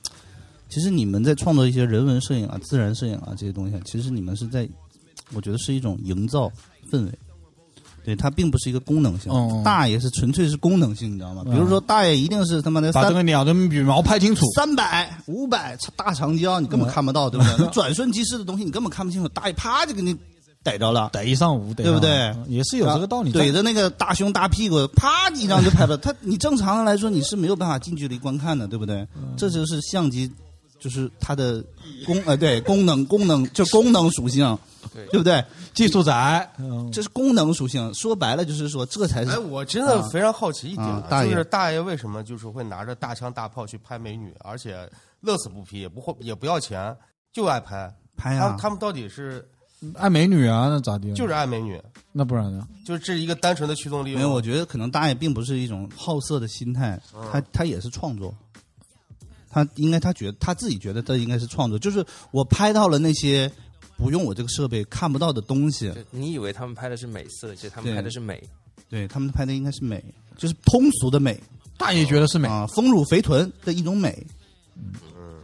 [0.68, 4.68] 其实你们在创作一些人文摄影啊、自然摄影啊这些东西，其实你们是在，
[5.35, 6.50] 我觉得是一种营造
[6.90, 7.12] 氛围。
[8.03, 9.31] 对，它并不是一个功能性。
[9.31, 11.42] 嗯大爷是纯粹是功能性，你知道吗？
[11.44, 14.46] 嗯比如说大爷一定是他妈的三把这个鸟的羽毛拍清楚。
[14.57, 17.57] 三百、五百大长焦，你根本看不到，对不对？
[17.61, 19.29] 那转瞬即逝的东西，你根本看不清楚。
[19.29, 20.16] 大爷啪就给你
[20.62, 21.11] 逮着了。
[21.12, 23.40] 逮一上午，逮对不对也是有这个道理在。
[23.40, 25.96] 怼着那个大胸大屁股，啪一张就拍了。
[25.96, 29.07] 他你正常的来说你是没有办法近距离观看的，对不对？
[29.16, 30.31] 嗯这就是相机，
[30.79, 31.64] 就是它的
[32.07, 34.59] 功 呃对功能功能就功能属性，
[34.92, 35.42] 对对不对？
[35.73, 37.92] 技术宅，嗯，这是功能属性。
[37.94, 44.87] 说白了就是说，这才是哎，我真的非常好奇一点啊，大爷就是大爷为什么就是会拿着大枪大炮去拍美女，而且
[45.20, 46.94] 乐此不疲，也不会也不要钱，
[47.33, 47.90] 就爱拍。
[48.16, 48.59] 拍呀他们。
[48.59, 49.49] 他们到底是
[49.95, 51.12] 爱美女啊，那咋地？
[51.14, 51.81] 就是爱美女，
[52.12, 52.66] 那不然呢？
[52.85, 54.16] 就是这是一个单纯的驱动力吗。
[54.16, 58.35] 没有，我觉得可能大爷并不是一种好色的心态，嗯他他也是创作。
[59.49, 63.51] 他应该他觉得他自己觉得这应该是创作，就是我拍到了那些
[63.97, 68.43] 不用我这个设备看不到的东西，你以为他们拍的是美色，其实他们拍的是美。
[68.88, 70.05] 对他们拍的应该是美，
[70.37, 71.40] 就是通俗的美
[71.79, 74.27] 大爷觉得是美，啊，丰乳肥臀的一种美。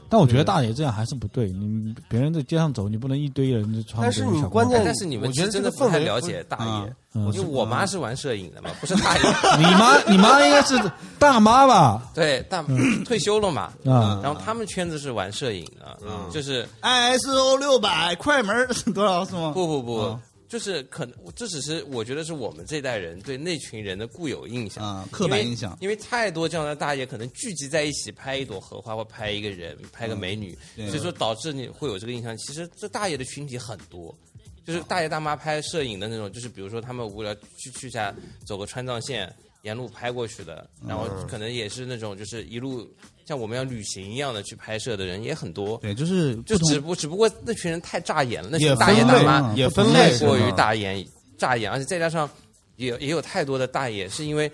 [0.09, 1.51] 但我觉得大爷这样还是不对。
[1.51, 9.23] 你别人在街上走，你不能一堆人就穿但是你关键但是你们我觉得真的不太了解大啊爷，嗯因为我妈是玩摄影的嘛，不是大爷。
[9.59, 10.79] 你妈，你妈应该是
[11.19, 12.03] 大妈吧？
[12.15, 12.65] 对，大
[13.05, 13.73] 退休了嘛。
[13.85, 15.99] 啊，然后他们圈子是玩摄影的，
[16.31, 19.51] 就是嗯 ISO 六百快门儿 多少是吗？
[19.55, 32.37] 不不不啊，就是可能这只是我觉得是我们这代人对那群人的固有印象啊刻板印象因为，因为太多这样的大爷可能聚集在一起拍一朵荷花或拍一个人、拍个美女，对所以说导致你会有这个印象。
[32.37, 34.17] 其实这大爷的群体很多。
[34.65, 38.13] 就是大爷大妈拍摄影的那种，就是比如说他们无聊去去下
[38.45, 39.33] 走个川藏线，
[39.63, 42.85] 沿路拍过去的，然后可能也是那种就是一路
[43.27, 45.77] 像我们要旅行一样的去拍摄的人也很多。
[45.79, 51.05] 对，就是就只不只不过那群人太扎眼了，那也群大爷大妈也分太类过于大眼
[51.37, 52.31] 扎眼，而且再加上
[52.77, 54.51] 也也有太多的大爷是因为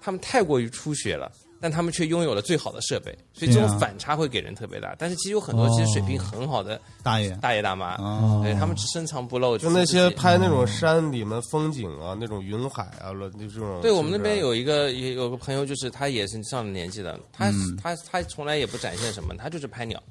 [0.00, 4.94] 他们太过于出血了，但他们却拥有了最好的设备，所以这种反差会给人特别大。
[4.98, 7.30] 但是其实有很多其实水平很好的大爷。
[7.40, 13.80] 大爷大妈，啊，对他们深藏不露，就那些拍那种山里面风景啊，那种云海啊，了就这种。
[13.82, 17.76] 对我们那边有一个也有个朋友，就是他也是上了年纪的，他、嗯。
[17.82, 20.02] 他他从来也不展现什么，他就是拍鸟，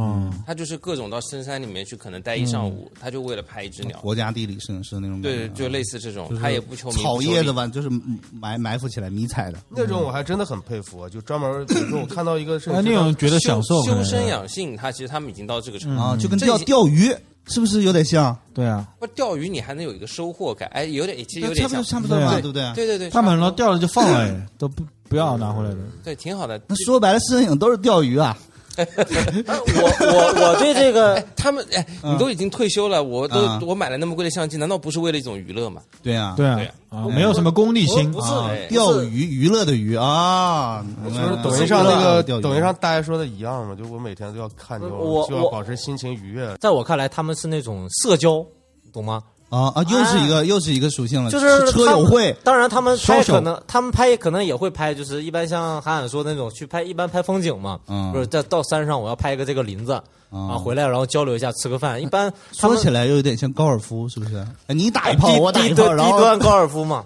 [0.00, 3.98] 嗯，他就是各种到深山里面去，可能待一上午，他就为了拍一只鸟。
[3.98, 7.90] 国家地理摄影师那种对，就类似这种，他也不求名，草叶的吧，就是
[8.32, 9.58] 埋埋伏起来迷彩的。
[9.68, 16.00] 那种我还真的很佩服，啊就专门比如说我看到一个摄哎，影师那种觉得享受，修身养性，他其实他们已经到这个程度。
[16.00, 17.12] 啊，就跟钓钓鱼
[17.48, 18.38] 是不是有点像？
[18.54, 22.72] 对啊，不钓鱼你还能有一个收获感，哎，有点其实有点像差不多，差不多嘛，对啊对不对？
[22.74, 25.78] 对对对，他们很多差不多掉了就放了，哎，都不不要拿回来的。
[26.04, 26.60] 对挺好的。
[26.68, 28.38] 那说白了，摄影都是钓鱼啊。
[29.48, 33.62] 我我我对这个哎，他们哎，你都已经退休了，我都嗯。
[33.66, 35.82] 我买了那么贵的相机，难道不是为了一种娱乐吗？
[36.02, 36.54] 对啊，对啊。
[36.56, 38.10] 对啊，啊，没有什么功利心。
[38.10, 46.56] 不是啊钓鱼娱乐的娱啊，就就是抖音上那个抖音上大家说的一样嘛，就我每天都要看，就我就要保持心情愉悦。
[46.60, 48.44] 在我看来，他们是那种社交，
[48.92, 49.22] 懂吗？
[49.50, 59.92] 啊啊，又是一个又是一个属性了，就是车友会当然，他们拍可能他们拍可能也会拍，就是一般像韩寒说的那种去拍，一般拍风景嘛，嗯就是在到山上我要拍一个这个林子
[60.30, 62.00] 啊，回来然后交流一下，吃个饭。
[62.02, 64.36] 一般 说起来又有点像高尔夫，是不是？
[64.66, 67.04] 哎你打一炮，我打一炮，然后低端高尔夫嘛，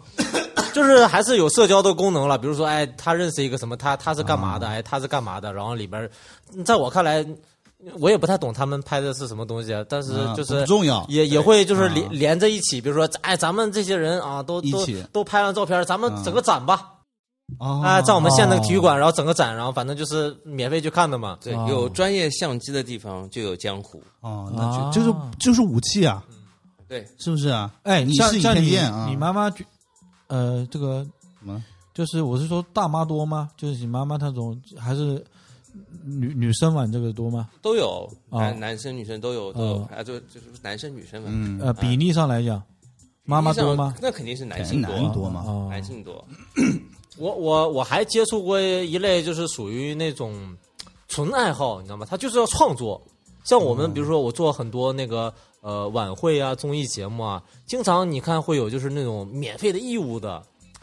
[0.73, 2.37] 就是还是有社交的功能了。
[2.37, 4.67] 比如说，哎，他认识一个什么，他他是干嘛啊的？
[4.67, 5.53] 哎，他是干嘛的？
[5.53, 6.09] 然后里边，
[6.65, 7.25] 在我看来，
[7.99, 12.81] 我也不太懂他们拍的是什么东西，但是啊就是不重要也也会就是啊连连在一起。
[12.81, 16.89] 比如说，哎，咱们这些人啊，都都都拍完照片，咱们啊整个展吧。
[17.59, 21.37] 啊哎，在我们县那个体育馆，然后整个展，然后反正就是免费去看的嘛。
[21.43, 24.03] 对，哦有专业相机的地方就有江湖。
[24.21, 26.25] 哦，那啊就就是就是武器啊，
[26.89, 27.71] 对，是不是啊？
[27.83, 29.65] 哎，你是一像像你啊，你妈妈觉，
[30.29, 31.05] 呃，这个
[31.41, 31.63] 什么？
[31.93, 33.51] 就是我是说大妈多吗？
[33.55, 35.23] 就是你妈妈那种还是
[36.05, 37.49] 女女生玩这个多吗？
[37.61, 41.29] 都有，哦男男生女生都有，都有哦，啊，就就是男生女生嘛。
[41.33, 42.63] 嗯，呃，比例上来讲，
[43.25, 43.95] 妈妈多吗？
[44.01, 45.45] 那肯定是男性多，男多嘛。
[45.47, 46.25] 哦男性多。
[47.19, 50.57] 我我我还接触过一类，就是属于那种
[51.09, 52.07] 纯爱好，你知道吗？
[52.09, 53.01] 他就是要创作。
[53.45, 60.43] 像我们，比如说我做很多那个呃晚会啊、综艺节目啊，经常你看会有就是那种免费的义务的，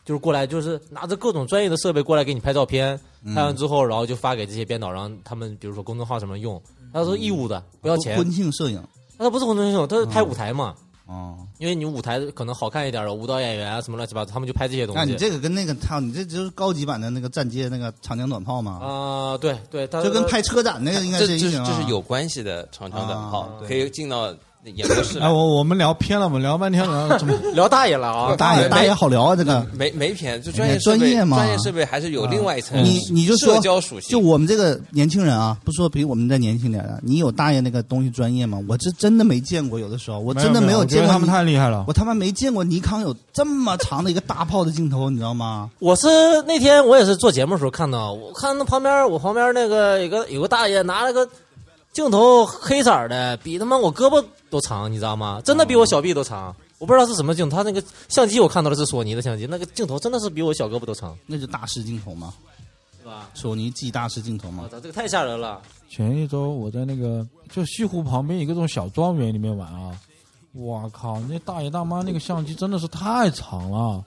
[0.10, 3.00] 就是过来就是拿着各种专业的设备过来给你拍照片，
[3.36, 6.60] 拍完之后然后就发给这些编导，让他们比如说公众号什么用，
[6.91, 8.17] 他说义务的，不要钱。
[8.17, 8.84] 婚庆摄影
[9.19, 10.74] 那他不是婚庆摄影，他是拍舞台嘛。
[11.06, 11.38] 哦。
[11.60, 15.00] 因为你舞台可能好看一点的舞蹈演员啊什么乱七八糟，他们就拍这些东西。
[15.00, 24.34] 那你这个跟那个他，你这就是高级版的那个站街那个长江短炮嘛，啊、对对，他就跟拍车展那个应该是是一样啊这是有关系的长江短炮啊，可以进到
[24.65, 25.32] 演播室来哎，。
[25.32, 27.34] 我我们聊偏了，我们聊半天了， 怎么？
[27.54, 29.65] 聊大爷了啊，大爷大爷好聊啊，这个。
[29.74, 34.10] 没没偏，就专业，专业嘛专业设备还是有另外一层你你就说社交属性。
[34.10, 38.60] 就我们这个年轻人啊，不说比我们再年轻点的，你有大爷那个东西专业吗？
[38.67, 41.86] 我这真的没见过，有的时候我真的没有见过他们太厉害了。
[41.88, 45.69] 我他妈没见过尼康有这么长的一个大炮的镜头，你知道吗？
[45.80, 46.08] 我是
[46.45, 51.28] 那天我也是做节目的时候看到，我看那旁边我旁边那个有个有个大爷拿了个
[51.93, 55.42] 镜头黑色的，比他妈我胳膊都长，你知道吗？
[55.44, 56.56] 真的比我小臂都长。
[56.78, 62.34] 我不知道是什么镜头，他那个相机我看到的是索尼的相机，那个镜头真的是比我小胳膊都长，那是大师镜头吗，
[63.00, 63.30] 是吧？
[63.34, 64.70] 索尼 G 大师镜头吗我。
[64.70, 65.62] 操，这个太吓人了！
[65.90, 69.92] 前一周我在那个就西湖旁边一个这种小庄园里面玩啊，
[70.54, 74.04] 我靠，那大爷大妈那个相机真的是太长了，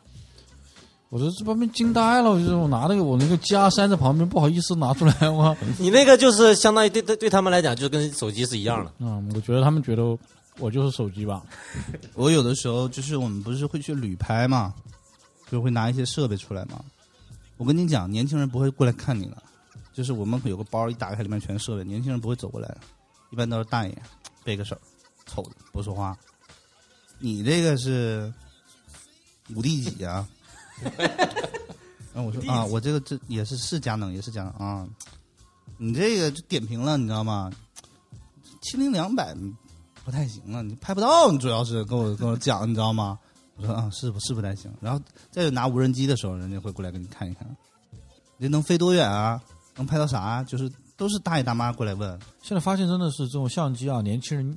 [1.13, 8.91] 我说这旁边惊呆了，我就是我拿那个我那个加塞在旁边不好意思拿出来我， 你那个就是相当于对对对他们来讲，就跟手机是一样的。
[8.99, 10.17] 嗯， 我觉得他们觉得
[10.57, 11.43] 我就是手机吧，
[12.17, 14.73] 我有的时候就是我们不是会去旅拍嘛，
[15.51, 16.83] 就会拿一些设备出来嘛。
[17.59, 19.37] 我跟你讲，年轻人不会过来看你的，
[19.93, 22.79] 就是我们有个包一打开里面全是设备，年轻人不会走过来的，
[23.29, 23.95] 一般都是大爷
[24.45, 24.75] 背个手，
[25.27, 26.17] 瞅着不说话。
[27.19, 28.33] 你这个是
[29.55, 30.27] 五 D 几啊？
[32.15, 34.89] 然 后我说啊，我这个这也是是佳能，也是佳能啊。
[35.79, 37.51] 你这个就点评了，你知道吗？
[38.61, 39.35] 七零两百
[40.05, 43.19] 不太行了，你拍不到，你主要是跟我跟我讲，你知道吗？
[43.57, 44.73] 我说啊，是不是不太行。
[44.81, 47.57] 然后再有拿无人机的时候，人家会过来给你看一看，
[48.37, 49.43] 你能飞多远啊？
[49.77, 50.45] 能拍到啥啊？
[50.45, 54.57] 就是都是大爷大妈过来问，现在发现真的是这种相机啊，年轻人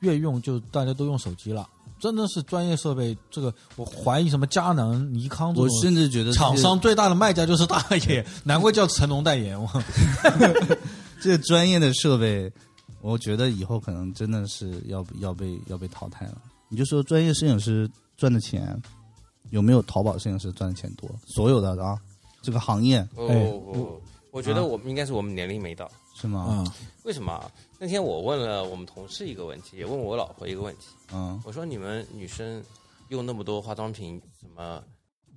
[0.00, 1.68] 越用就大家都用手机了，
[2.02, 3.16] 真的是专业设备。
[3.30, 9.56] 这个我怀疑什么佳能、尼康我甚至觉得厂商最大的卖家就是大爷，难怪叫成龙代言。
[9.62, 9.68] 我
[11.22, 12.52] 这专业的设备，
[13.02, 16.42] 我觉得以后可能真的是要要被要被淘汰了。
[16.68, 18.76] 你就说专业摄影师赚的钱，
[19.50, 21.08] 有没有淘宝摄影师赚的钱多？
[21.24, 21.96] 所有的啊，
[22.42, 25.88] 这个行业不哎不不不，我觉得我们应该是我们年龄没到。
[26.20, 26.40] 是吗？
[26.40, 27.50] 啊，为什么啊？
[27.78, 30.88] 那天我问了我们同事一个问题，也问我老婆一个问题。
[31.12, 31.40] 嗯。
[31.44, 32.62] 我说你们女生
[33.08, 34.82] 用那么多化妆品，什么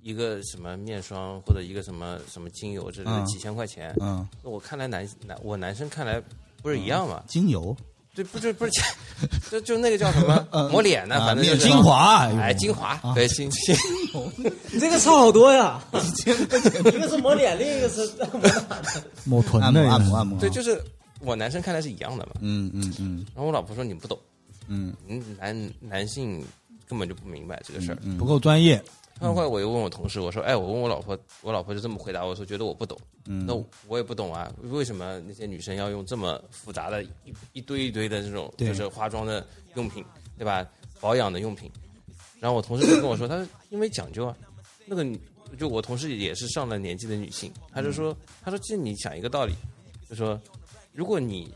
[0.02, 3.26] 一个什么面霜或者一个什么什么精油之类的，嗯。
[3.26, 3.94] 几千块钱。
[4.00, 6.22] 嗯，那我看来男男我男生看来
[6.62, 7.22] 不是一样嘛？
[7.28, 7.76] 精油？
[8.14, 8.80] 对，不就不是，
[9.50, 10.48] 就就那个叫什么？
[10.72, 13.76] 抹脸的，啊反正就是面精华，哎，精华，对，精精。
[14.80, 18.10] 这个差好多呀，一个是抹脸，另一个是
[19.24, 20.82] 抹臀按摩的按摩按摩，对，就是
[21.20, 22.32] 我男生看来是一样的嘛。
[22.40, 23.26] 嗯嗯嗯。
[23.34, 24.18] 然后我老婆说你不懂，
[24.68, 26.44] 嗯嗯，男男性
[26.88, 27.98] 根本就不明白这个事儿。
[28.02, 28.82] 嗯不够专业。
[29.18, 32.98] 后来我又问我同事，我说，哎，我问我老婆，我老婆就这么回答我说，觉得我不懂。
[33.24, 33.54] 嗯，那
[33.88, 37.08] 我也不懂啊，为什么那些女生要用这么复杂的一
[37.54, 40.04] 一堆一堆的这种就是化妆的用品，
[40.36, 40.66] 对吧？
[41.00, 41.70] 保养的用品。
[42.40, 44.36] 然后我同事就跟我说，他说因为讲究啊，
[44.84, 45.18] 那个女
[45.58, 49.54] 就我同事也是上了年纪的女性，他就说，他说其实你想一个道理，
[50.10, 50.38] 就说
[50.92, 51.50] 如果你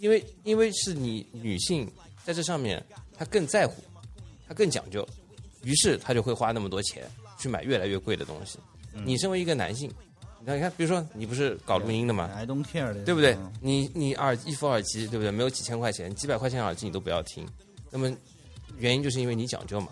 [0.00, 1.90] 因为因为是你女性
[2.24, 2.84] 在这上面，
[3.16, 3.82] 他更在乎，
[4.46, 5.06] 他更讲究，
[5.62, 7.04] 于是他就会花那么多钱
[7.38, 8.58] 去买越来越贵的东西。
[9.04, 9.92] 你身为一个男性，
[10.40, 13.52] 你看，你看，比如说你不是搞录音的吗？I don't care，对不对嗯？
[13.60, 15.30] 你你耳一副耳机，对不对？
[15.30, 17.46] 没有几千块钱，几百块钱耳机你都不要听。
[17.90, 18.12] 那么
[18.78, 19.88] 原因就是因为你讲究嘛，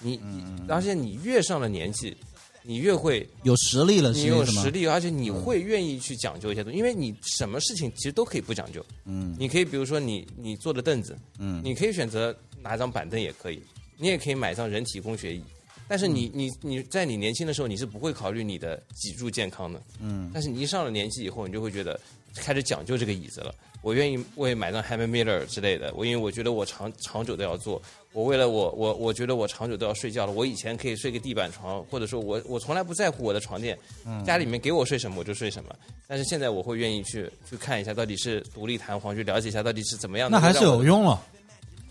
[0.00, 2.16] 你嗯而且你越上了年纪，
[2.62, 8.84] 你越会有实力了，你有实，力，而且你会愿意去讲究一些东西，因为你什么事情其实都可以不讲究。
[9.04, 9.34] 嗯。
[9.38, 11.62] 你可以比如说你你坐的凳子，嗯。
[11.64, 13.62] 你可以选择拿张板凳也可以，
[13.96, 15.42] 你也可以买张人体工学椅。
[15.88, 19.82] 但是你你你在你年轻的时候，你是不会考虑你的脊柱健康的。
[19.98, 20.30] 嗯。
[20.32, 21.98] 但是你一上了年纪以后，你就会觉得
[22.36, 23.54] 开始讲究这个椅子了。
[23.82, 27.80] 我愿意为买张 Hammer Miller 之类的，我因为我觉得我长长久都要坐。
[28.12, 30.32] 我为了我我我觉得我长久都要睡觉了。
[30.32, 33.78] 我以前可以睡个地板床，或者说我我从来不在乎我的床垫，
[34.26, 35.74] 家里面给我睡什么我就睡什么。
[36.06, 40.36] 但是现在我会愿意去去看一下到底是独立弹簧，去了解一下到底是怎么样的。
[40.36, 41.22] 那还是有用了。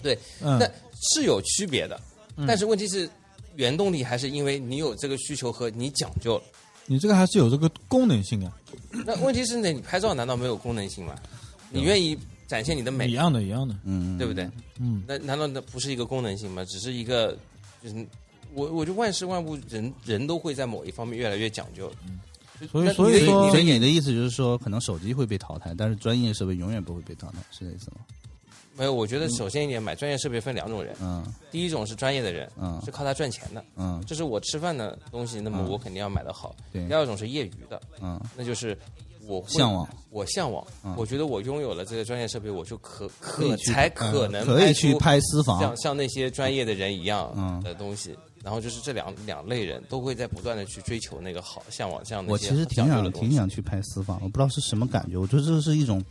[0.03, 0.69] 对，嗯那
[1.11, 1.99] 是有区别的。
[2.45, 3.09] 但是问题是，
[3.55, 6.43] 原动力还是因为你有这个需求和你讲究了。
[6.85, 8.51] 你这个还是有这个功能性啊，
[8.91, 11.15] 那问题是呢，你拍照难道没有功能性吗？
[11.69, 13.75] 你愿意展现你的美一，样的，一样的。
[13.83, 14.49] 嗯，对不对？
[14.79, 16.65] 嗯，那难道那不是一个功能性吗？
[16.65, 17.37] 只是一个，
[17.83, 18.07] 就是
[18.53, 21.91] 我我觉得万事万物人人都会在某一方面越来越讲究。
[22.59, 27.97] 就所以所以说你的所以你的意思就是说，可能手机会被淘汰，但是专业设备永远不会被淘汰，是这意思吗？
[28.79, 31.21] 没有，我觉得首先一点，买专业设备分两种人，嗯。
[31.51, 32.81] 第一种是专业的人，嗯。
[32.85, 34.01] 是靠他赚钱的，嗯。
[34.07, 35.69] 这是我吃饭的东西，那么嗯。
[35.69, 36.55] 我肯定要买的好。
[36.71, 36.87] 对。
[36.87, 38.77] 第二种是业余的，嗯，那就是
[39.27, 47.61] 我向往，我向往嗯，我觉得我拥有了这个专业设备，我就可可才可能嗯可以去拍私房像，像那些专业的人一样嗯。
[47.61, 48.17] 的东西。
[48.41, 53.11] 然后就是这两两类人都会在不断的去追求那个好，向往这样的我其实挺想。
[53.11, 56.01] 挺想去拍私房，我不知道是什么感觉，我觉得这是一种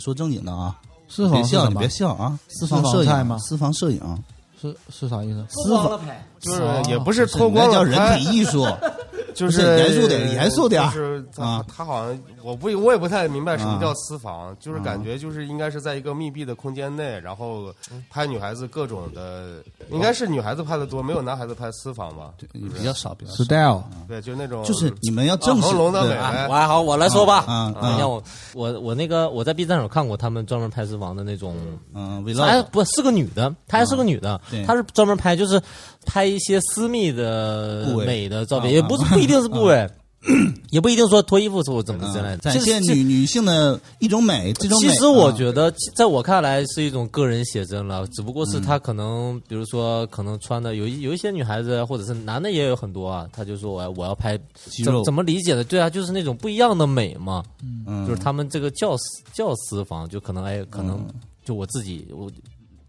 [0.00, 1.88] 说正经的啊，私别笑，房是什么你别？
[1.88, 4.24] 笑啊，私房摄影吗影，私房摄影，
[4.60, 5.44] 是是啥意思？
[5.48, 8.95] 私房拍，就是哦也不是脱光那叫人体艺术，不
[9.36, 11.64] 就是是严肃点严肃点就是他啊。
[11.68, 13.78] 他好像我不我也不太明白什么啊。
[13.80, 17.72] 叫私房，就是感觉就是应该是在一个密闭的空间内，然后
[18.10, 22.32] 拍女孩子各种的，应该是女孩子拍的多，没有男孩子拍私房吧？
[22.52, 23.44] 比较少，比较少。
[23.44, 27.44] style 对，就那种就是你们要正式啊恒隆的对美啊，我还好，我来说吧。
[27.46, 28.22] 啊啊你像我，
[28.54, 31.54] 我我那个我在 B 站上看过他们专门拍私房的那种，
[31.94, 32.66] 嗯她还，vlog。
[32.70, 35.60] 不是个女的，她还是个女的对，她是专门拍就是
[36.06, 39.86] 拍一些私密的美的照片，啊也不是不一定是部位
[40.70, 42.36] 也不一定说脱衣服或怎么之类的。
[42.36, 44.88] 嗯展现女女性的一种美，这种美。
[44.88, 54.36] 其实我啊觉得，在我看来是一种个人写真了，只不过是她可能，比如说，可能穿的有一有一些女孩子，或者是男的也有很多啊，他就说我要我要拍
[54.84, 55.62] 怎怎么理解的？
[55.62, 57.44] 对啊，就是那种不一样的美嘛，
[57.86, 61.06] 嗯就是他们这个教私教私房，就可能哎，可能
[61.44, 62.28] 就我自己我。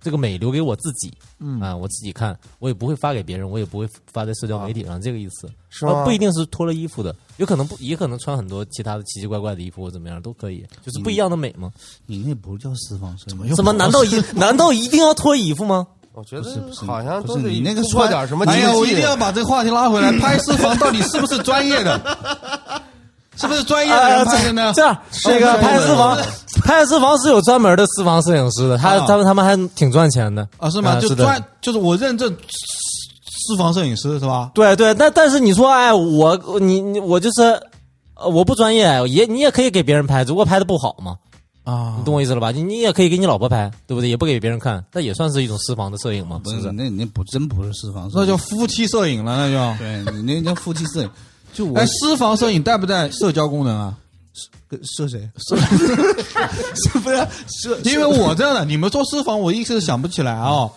[0.08, 5.50] 这个美留给我自己，嗯啊，我自己看，我也不会发给别人，我也不会发在社交媒体上，这个意思。
[5.70, 11.70] 是吗呃不一定是脱了衣服的，有可能不，也可能穿很多其他的奇奇怪怪的衣服或怎么样都可以，就是不一样的美吗。
[12.05, 13.74] 你那不叫私房摄影，怎么？
[13.74, 15.86] 难道一难道一定要脱衣服吗？
[16.14, 20.10] 我觉不是不是得好像是你那个突破穿点什么哎呀，我一定要把这个话题拉回来。
[20.20, 22.82] 拍私房到底是不是专业的？
[23.39, 24.73] 是不是专业的人拍的呢？
[24.75, 26.17] 这样，这个拍私房，
[26.63, 30.99] 拍私房是有专门的私房摄影师的，他啊他们他们还挺赚钱的啊，是吗？
[30.99, 32.35] 就是专，就是我认证
[33.47, 34.51] 私房摄影师是吧？
[34.53, 37.43] 对对，但但是你说，哎，我你你我就是，
[38.15, 41.15] 呃，我不专业，也你也可以给别人拍，只不过拍的不好嘛，
[41.63, 42.51] 啊你懂我意思了吧？
[42.51, 44.09] 你你也可以给你老婆拍，对不对？
[44.09, 46.73] 也不给别人看，那也算是一种私房的摄影嘛，不是是不是？
[46.73, 51.09] 那那不真不是私房摄影，那叫夫妻摄影了，那就对你那叫夫妻摄影。
[51.54, 53.95] 就我哎，私房摄影带不带社交功能啊？
[54.70, 55.30] 跟射谁？
[55.38, 57.80] 是不是射？
[57.84, 60.70] 因为我这样的，你们说私房，我一时想不起来啊。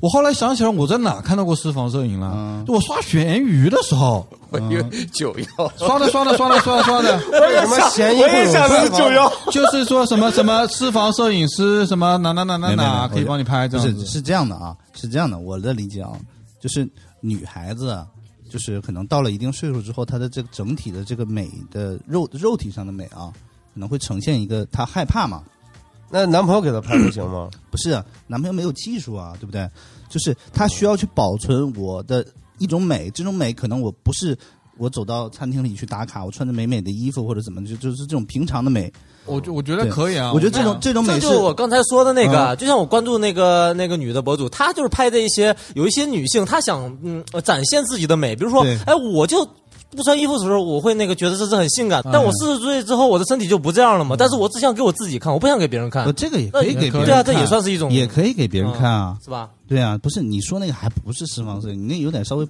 [0.00, 2.30] 我后来想起来，我在哪看到过私房摄影了？
[2.32, 8.58] 嗯就我刷闲鱼的时候，我以为九幺，刷的刷的刷的刷的刷的，什么嫌疑会有私
[8.90, 13.92] 房就是说什么什么私房摄影师，什么哪哪哪哪哪可以帮你拍这样子。
[13.92, 16.12] 不是是这样的啊，是这样的，我的理解啊，
[16.60, 16.88] 就是
[17.20, 18.06] 女孩子啊，
[18.48, 23.32] 就是可能到了一定岁数之后，她的这个整体的这个美的肉肉体上的美啊，
[23.72, 25.44] 可能会呈现一个她害怕嘛，
[26.10, 27.50] 那男朋友给他拍不行吗？
[27.70, 29.68] 不是、啊，男朋友没有技术啊，对不对？
[30.08, 32.26] 就是他需要去保存我的
[32.58, 34.36] 一种美，这种美可能我不是
[34.78, 38.90] 我走到餐厅里去打卡，我穿着美美的衣服或者怎么，就就是这种平常的美。
[39.28, 49.46] 我觉我觉得可以啊，我觉得这种这种美这就是我刚才说的那个，嗯就像我关注那个那个女的博主，她就是拍的一些有一些女性，她想嗯呃展现自己的美，比如说，哎，我就。
[49.90, 54.14] 不穿衣服的时候，我会那个觉得这是很性感，但我四十岁之后，我的身体就不这样了嘛。
[54.18, 59.16] 但是我只想给我自己看，我不想给别人看呃，，这个也可以给别人看，对啊，这也算是一种，也可以给别人看啊。
[59.24, 59.48] 是吧？
[59.66, 62.46] 对啊，不是你说那个还不是私房摄影，你那有点稍微，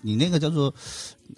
[0.00, 0.74] 你那个叫做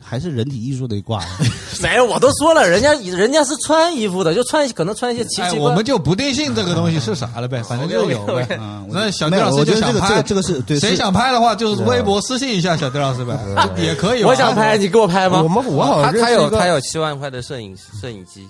[0.05, 1.23] 还是人体艺术的一挂。
[1.83, 5.65] 没有，我都说了，人家人家是穿衣服的，就穿可能穿一些奇哎，奇怪。
[5.65, 8.47] 我们就不定性这个东西是啥了呗，反正就有呗。
[8.61, 13.37] 嗯，那小丁老师我觉得这个这就想拍个这个是对，谁想拍的话，就是微博私信一下小丁老师呗，
[13.77, 14.23] 也可以。
[14.23, 15.49] 我想拍，你给我拍吗我？
[15.49, 18.47] 们我好他他有他有七万块的摄影摄影机，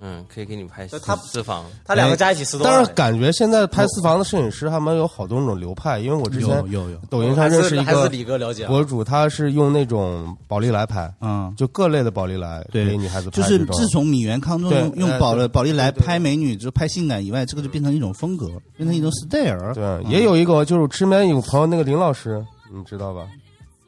[0.00, 1.64] 嗯，可以给你拍私他私房。
[1.84, 2.76] 他两个加一起十多万。
[2.76, 8.68] 但是感觉现在拍私房的摄影师他们有好多种流派，因为我之前有有有，抖音上认识一个李哥了解啊。
[8.68, 19.72] 博主，他是用那种宝丽来拍，嗯，就各类的宝丽来对给女孩子拍就是自从米原康中用用宝宝丽来拍美女，就拍性感以外，这个就变成一种风格，变成一种 style。
[19.72, 23.26] 对，嗯也有一个就是身边有朋友那个林老师，你知道吧？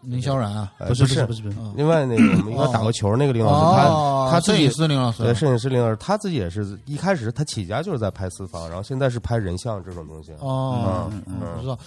[0.09, 10.32] 林萧然啊，呃不是是不是不是，另外那个我们一块打过球那个林老师，哦他他自己摄影师林老师对，摄影师林老师，他自己也是一开始他起家就是在拍私房，然后现在是拍人像这种东西。
[10.40, 11.78] 哦，嗯不知道。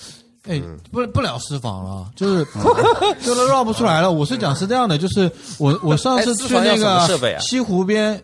[0.48, 2.44] 哎嗯，不不聊私房了，就是
[3.24, 4.12] 就是绕不出来了。
[4.12, 7.08] 我是讲是这样的，就是我我上次去那个
[7.40, 8.20] 西湖边，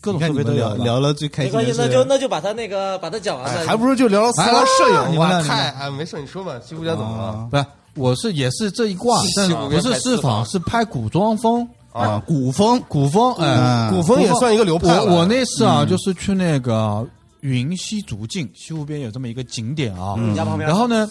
[0.00, 0.52] 各种设备都。
[0.52, 3.66] 聊聊了最开没关系，心的，那就那就把他那个把他讲完哎，了。
[3.66, 7.24] 还不如就聊聊私房摄影，哇，你们俩太哎，没事，你说吧，西湖边怎么了？
[7.24, 14.20] 啊不是，我是也是这一挂，但不是私私房，是拍古装风，啊，古风古风，哎，嗯古风。
[14.22, 17.06] 也算一个流派我我那次啊，就是去那个
[17.40, 20.14] 云溪竹径，西湖边有这么一个景点啊。
[20.18, 21.08] 你家旁边，然后呢，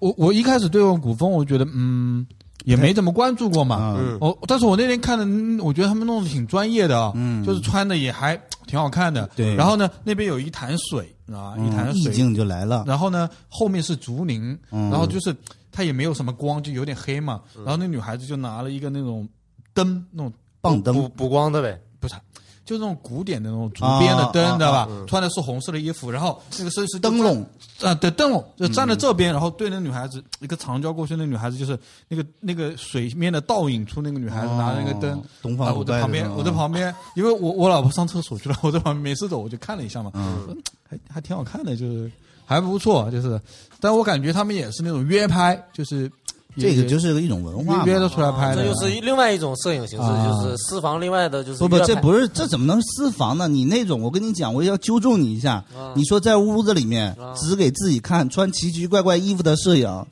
[0.00, 2.26] 我我一开始对古风，我觉得嗯
[2.64, 3.94] 也没怎么关注过嘛。
[3.96, 4.12] 嗯。
[4.14, 7.44] 嗯哦，但是我那天看的，嗯我觉得他们弄得挺专业的啊，嗯。
[7.44, 9.30] 就是穿的也还挺好看的。
[9.36, 9.54] 对。
[9.54, 12.00] 然后呢，那边有一潭水啊，一潭水。
[12.00, 12.82] 意水，境就来了。
[12.86, 14.90] 然后呢，后面是竹林，嗯。
[14.90, 15.34] 然后就是
[15.78, 17.40] 它也没有什么光，就有点黑嘛。
[17.64, 19.28] 然后那女孩子就拿了一个那种
[19.72, 20.92] 灯，那种棒灯。
[20.92, 21.80] 补补光的呗。
[22.00, 22.16] 不是，
[22.64, 24.88] 就那种古典的那种竹编的灯，啊知道吧？
[25.06, 27.46] 穿的是红色的衣服，然后那个摄影师灯笼。
[27.80, 35.22] 啊，对灯笼就站在这边，然后对那女孩子一个长焦过去，那女孩子就是那个那个水面的倒影出那个女孩子拿着那个灯。
[35.44, 40.60] 我在旁边，我在旁边，因为我我老婆上厕所去了，我在旁边没事走，我就看了一下嘛，嗯
[40.90, 42.10] 还还挺好看的，就是
[42.48, 43.38] 还不错，就是，
[43.78, 46.10] 但我感觉他们也是那种约拍，就是
[46.56, 50.98] 这个就是一种文化约约着出来拍的，这就是另外一种摄影形式，啊就是私房。
[50.98, 53.46] 另外的就是不不，这不是这怎么能私房呢？
[53.46, 55.62] 你那种，我跟你讲，我要纠正你一下。
[55.94, 60.06] 你说在屋子里面啊只给自己看穿奇奇怪怪衣服的摄影，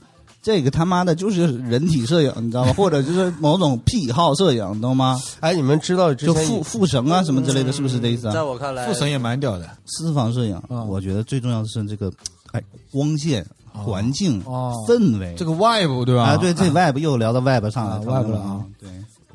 [0.47, 2.73] 这个他妈的就是人体摄影，你知道吗？
[2.79, 5.21] 或者就是某种癖好摄影，你懂吗？
[5.41, 8.45] 哎，你们知道之就前附附绳啊什么之类的，是不是这意思啊在啊？
[8.45, 12.13] 我看来，附神也蛮屌的私房摄影，嗯我觉得最重要的是这个，
[12.53, 15.35] 哎，光线、环境、哦氛围。
[15.37, 16.23] 这个 vibe 对吧？
[16.23, 18.65] 啊，对，这 vibe 又聊到 vibe 上啊了 web 了啊。
[18.79, 18.89] 对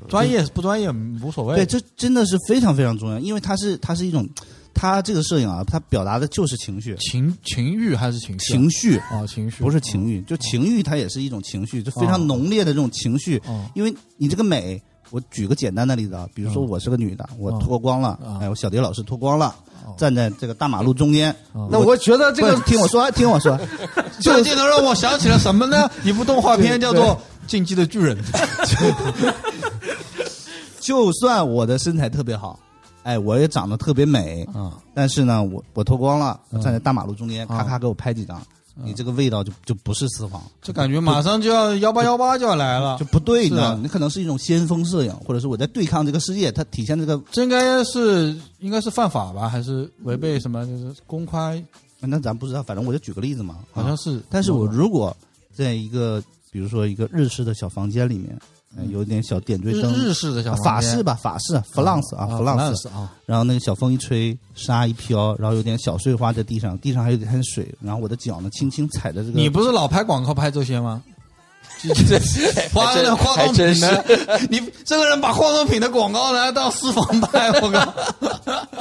[0.07, 0.89] 专业不专业
[1.21, 1.57] 无所谓。
[1.57, 4.25] 对，这真的是非常非常重要，因为它是它是一种，
[4.73, 8.37] 它这个摄影啊，他表达的就是情绪，情情欲还是情？
[8.39, 8.97] 情绪。
[9.11, 9.63] 哦，情绪。
[9.63, 13.41] 不是情欲，就情欲，它也是一种情绪，就非常浓烈的这种情绪。
[13.45, 13.65] 哦。
[13.75, 19.53] 因为你这个美，我举个简单的例子啊，比如说嗯我是个女的，我嗯脱光了，嗯哎，我小蝶老师脱光了
[19.85, 21.67] 哦，站在这个大马路中间，哦。
[21.71, 23.59] 那我觉得这个听我说，听我说，
[24.21, 25.89] 这个镜头让我想起了什么呢？
[26.03, 27.15] 一部动画片叫做
[27.49, 28.17] 《进击的巨人》。
[30.79, 32.59] 就算我的身材特别好，
[33.03, 38.41] 哎，我也长得特别美，啊，但是呢，我我脱光了，嗯站在大马路中间，啊咔咔给我拍几张，
[38.75, 43.05] 你这个味道就就不是私房，就感觉马上就要幺八幺八就要来了就。
[43.05, 43.79] 不对，你知道是啊吗？
[43.81, 49.49] 你可能是一种先锋摄影，或者是我在对抗这个世界，它体现这个，这应该是应该是犯法吧？
[49.49, 50.65] 还是违背什么？
[50.65, 51.63] 就是公开
[51.99, 54.21] 那咱不知道，反正我就举个例子嘛，啊好像是。
[54.29, 55.15] 但是我如果
[55.53, 58.41] 在一个比如说一个日式的小房间里面，哎
[58.89, 62.75] 有点小点缀灯，日式的小法式吧，法式弗朗斯啊，弗朗斯。
[62.75, 69.39] 斯啊，然后那个小风一吹，沙一飘，然后有点小碎花在地上，地上还有点水，然后我的脚呢轻轻踩着这个。
[69.39, 71.03] 你不是老拍广告拍这些吗？
[72.71, 74.05] 花还真那化妆品的？
[74.51, 77.93] 你这个人把化妆品的广告拿来当私房拍，我靠！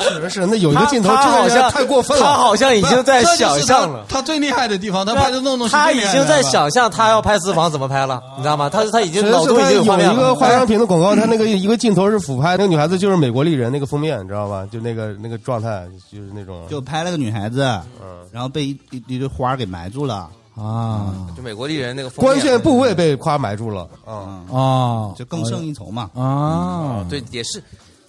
[0.20, 2.24] 是是，那有一个镜头，他好像太过分了。
[2.24, 4.05] 他好像已经在想象了。
[4.09, 8.68] 他他最厉害的地方，他拍的那种东西他已经在了想象他要拍私房怎么拍了，你知道吗？
[8.68, 10.35] 他他已经脑中已经画面有一个了。
[10.35, 14.66] 化妆品的广告，他那个一个镜头是俯拍，那个女孩子就是美国丽人那个封面，你知道吧？
[14.70, 17.62] 就那个那个状态，就是那种就拍了个女孩子，
[18.03, 20.28] 嗯然后被一一一堆花给埋住了，
[20.61, 24.44] 啊就美国丽人那个关键部位被夸埋住了啊。
[24.50, 26.11] 嗯，啊，就更胜一筹嘛。
[26.14, 27.62] 啊，对，也是。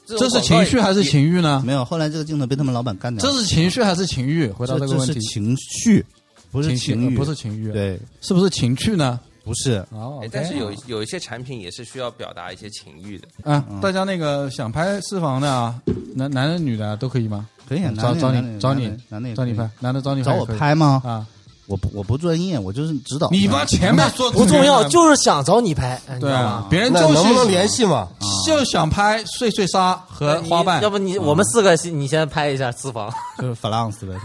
[0.06, 1.64] 这是情绪还是情欲呢？
[1.66, 3.32] 没有，后来这个镜头被他们老板干掉了。
[3.32, 4.50] 这是情绪还是情欲？
[4.50, 6.06] 回答这个问题，是情绪，
[6.52, 9.18] 不是情情欲，不是情欲，，对，是不是情趣呢？
[9.46, 9.86] 不是。
[9.92, 13.28] 哦哎，但是有有一些产品也是需要表达一些情欲的。
[13.50, 15.82] 啊，大家那个想拍私房的啊，
[16.14, 17.48] 男男的女的啊都可以吗？
[17.70, 21.02] 可以啊，找找男男的你找你男的也找你拍，男的找你找我拍吗？
[21.06, 21.26] 啊？
[21.72, 23.30] 我不我不专业，我就是指导。
[23.32, 26.68] 你把前面说不重要，就就是想找你拍，哎你知对啊道吗，？
[26.70, 28.10] 别人就是那能不能联系嘛？
[28.46, 33.10] 就想拍碎碎沙和花瓣要，不你我们四个你先拍一下私房，
[33.40, 34.16] 就是弗朗斯的，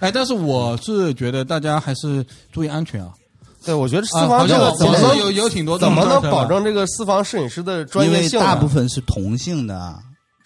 [0.00, 3.08] 哎，但是我是觉得大家还是注意安全啊。
[3.64, 8.46] 对，我觉得私啊，房这个怎么能有有挺多这怎么能保证这个私房摄影师的专业性因为？
[8.46, 9.94] 大部分是同性的，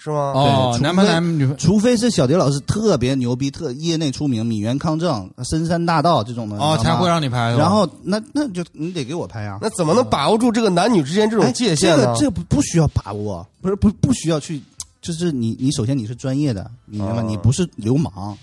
[0.04, 0.32] 是吗？
[0.34, 9.58] 哦，男拍男女拍除非是小蝶老师特别牛逼，特业内出名，米原康正、深山大道这种的，哦才会让你拍然后那那就你得给我拍啊。
[9.62, 12.02] 那怎么能把握住这个男女之间这种哎界限呢？
[12.04, 14.60] 这个这个不不需要把握，不是不不需要去，
[15.00, 17.22] 就是你你首先你是专业的，你明白吗？
[17.22, 18.36] 哦你不是流氓。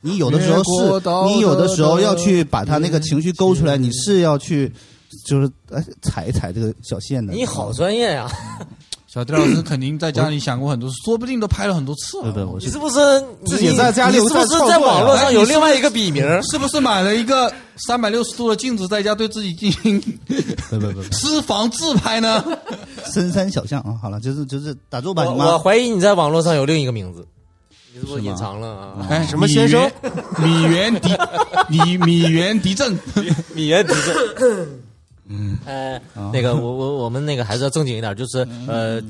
[0.00, 4.72] 你有的时候是你有的时候要去把他那个情绪勾出来，你是要去，
[5.26, 7.32] 就是哎踩一踩这个小线的。
[7.32, 8.26] 你好专业呀！
[9.12, 12.32] 小迪老师肯定在家里想过很多次，说不定都拍了很多次了。
[12.32, 12.96] 对对，我是你是不是
[13.44, 16.24] 自己在家里你是不是在网络上有另外一个笔名？
[16.44, 20.00] 是不是买了一个三百六十度的镜子，在家对自己进行
[20.70, 22.42] 不不不不私房自拍呢？
[23.12, 25.44] 深山小巷啊，好了，就是就是打住吧，我？
[25.44, 27.26] 我怀疑你在网络上有另一个名字，
[27.92, 29.06] 你是不是隐藏了啊？
[29.10, 29.90] 哎，什么先生
[30.38, 31.10] 米原迪
[31.68, 32.98] 米米原迪正，
[33.52, 33.92] 米原迪
[34.38, 34.66] 正。
[35.32, 36.00] 嗯，呃，
[36.32, 39.02] 那个我我我们那个还是要正经一点，就是呃，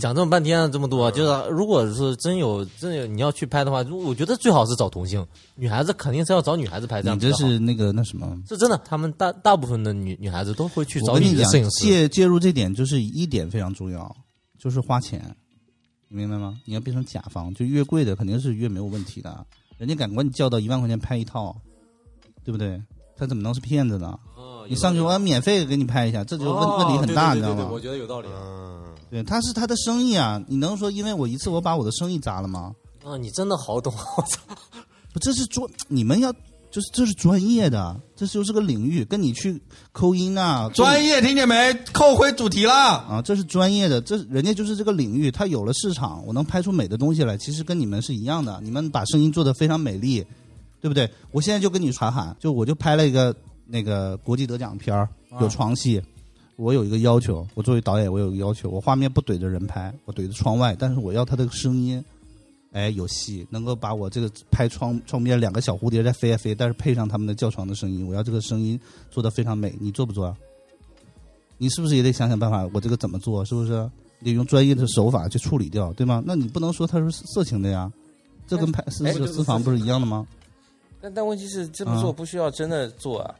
[0.00, 5.24] 讲这么半天这么多，就是如果是真有真有你要去拍的话，如我觉得最好是找同性，
[5.54, 8.36] 女孩子肯定是要找女孩子拍，这样你这是那个那什么？
[8.48, 11.84] 是真的，他们大大部分的女女孩子都会去找你讲你的摄影，师。
[11.84, 14.14] 介介入这点就是一点非常重要，
[14.58, 15.22] 就是花钱，
[16.08, 16.58] 你明白吗？
[16.64, 19.46] 你要变成甲方，就越贵的肯定是越没有问题的，
[19.78, 21.54] 人家敢管你叫到一万块钱拍一套，
[22.44, 22.82] 对不对？
[23.18, 24.18] 他怎么能是骗子呢？
[24.68, 27.68] 你上去我要免费给你拍一下，这就问、问题很大，你知道吗？
[27.70, 28.34] 我觉得有道理啊。
[28.38, 32.72] 嗯，对，他是他的生意啊，你能说因为我一次我把我的生意砸了吗？
[33.04, 34.40] 啊，你真的好懂，我操！
[35.12, 36.32] 不，这是专，你们要
[36.70, 39.58] 就是这是专业的，这就是个领域，跟你去
[39.92, 41.72] 抠音啊，专业听见没？
[41.92, 42.72] 扣回主题了！
[42.74, 50.26] 啊，这是专业的，这人家就是这个领域，他有了市场，我能拍出美的东西来，其实跟你们是一样的，你们把声音做得非常美丽，
[50.80, 51.08] 对不对？
[51.30, 53.34] 我现在就跟你传喊，就我就拍了一个
[53.66, 55.08] 那个国际得奖片儿，
[55.40, 56.02] 有床戏。
[56.56, 62.02] 我有一个要求，我作为导演，我有一个要求，我画面不怼着人拍，我怼着窗外，但是我要他的声音，
[62.72, 70.34] 哎，有戏，能够把我这个拍窗窗边两个小蝴蝶在飞啊飞，但是配上他们的叫床的声音，我要这个声音做得非常美，你做不做啊？
[71.58, 72.66] 你是不是也得想想办法？
[72.72, 73.44] 我这个怎么做？
[73.44, 73.72] 是不是
[74.24, 76.22] 得用专业的手法去处理掉，对吗？
[76.24, 77.92] 那你不能说它是色情的呀，
[78.46, 80.26] 这跟拍私私房不是一样的吗？
[81.02, 83.34] 但但问题是这么做不需要真的做啊，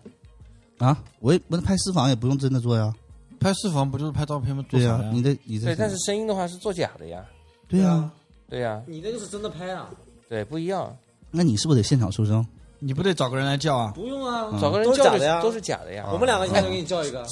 [0.79, 2.93] 啊，我也我拍私房也不用真的做呀，
[3.41, 4.65] 拍私房不就是拍照片吗？
[4.69, 5.01] 对呀？
[5.13, 7.25] 你的你的对，但是声音的话是作假的呀，
[7.69, 8.11] 对呀、
[8.49, 9.89] 对呀，你那个是真的拍啊？
[10.29, 10.95] 对，不一样，
[11.31, 12.45] 那你是不是得现场出声？
[12.79, 13.93] 你不得找个人来叫啊？
[13.95, 17.27] 不用啊，嗯找个人叫假的呀都是假的呀，我们两个现在就给你叫一个。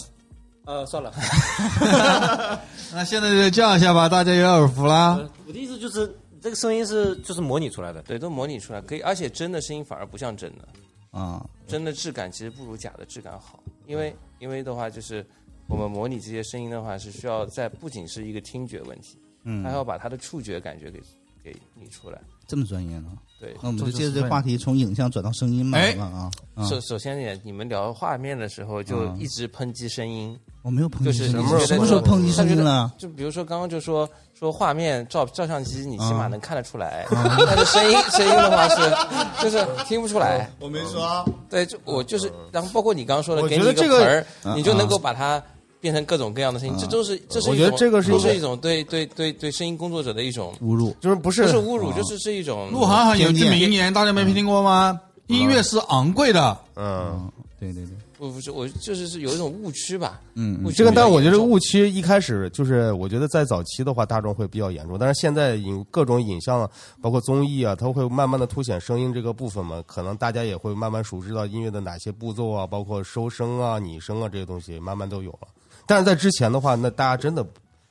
[0.67, 1.13] 呃，算了，
[2.95, 5.21] 那现在就叫一下吧，大家有耳福啦。
[5.47, 8.01] 我的意思就是，这个声音是就是模拟出来的。
[8.01, 10.67] 对，都模拟出来可以，而且真的声音反而不像真的，
[11.15, 15.25] 啊，真的质感其实不如假的质感好，因为因为的话就是
[15.69, 19.63] 我们模拟这些声音的话是需要在不仅是一个听觉问题，嗯。
[19.63, 21.01] 还，要把它的触觉感觉给
[21.45, 22.19] 给你出来。
[22.47, 23.09] 这么专业呢？
[23.41, 26.67] 对，那我们就借着这话题从影像转到声音嘛，哎好吧啊啊！
[26.67, 32.93] 首首先也，你们聊画面的时候就嗯一直抨击声音，我没有抨击就是声音，什么时候抨击声音了？
[32.99, 40.51] 就比如说刚刚就说说画面照照相机，你起码啊能看得出来，但是声音声音的话是就是听不出来。
[40.61, 45.43] 我没说，对，就我就是，然后包括你刚刚说的，给你一个盆儿，啊你就能够把它
[45.85, 50.97] 变成各种各样的声音，这都是这是我觉得这个是都是一种对对对对声音工作者的一种侮辱。
[50.99, 54.99] 就是不是不是侮辱，就是是一种鹿晗晗有句偏见名言，大家没听过吗？
[55.27, 57.31] 音乐是昂贵的，嗯，
[57.61, 66.71] 对对对，不不是我就是是有一种误区吧，嗯误区这个，但我觉得误区一开始就是，我觉得在早期的话，大众会比较严重，但是现在影各种影像，
[67.01, 75.49] 包括综艺啊，它会慢慢的凸显声音这个部分嘛，可能大家也会慢慢熟知到音乐的哪些步骤啊，包括收声啊、拟声啊这些东西，慢慢都有了。
[75.87, 77.45] 但是在之前的话，那大家真的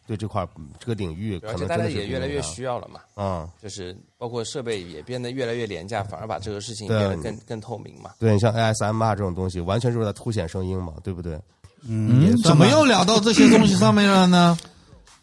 [0.05, 8.11] 对这块儿这个领域可而且大家也越来越需要了嘛，嗯、就是包括设备也变得越来越廉价，反而把这个事情变得更更透明嘛。
[8.19, 11.39] 对你像 ASMR 这种东西，完全就是在凸显声音嘛，对不对？
[11.87, 14.57] 嗯，怎么又聊到这些东西上面了呢？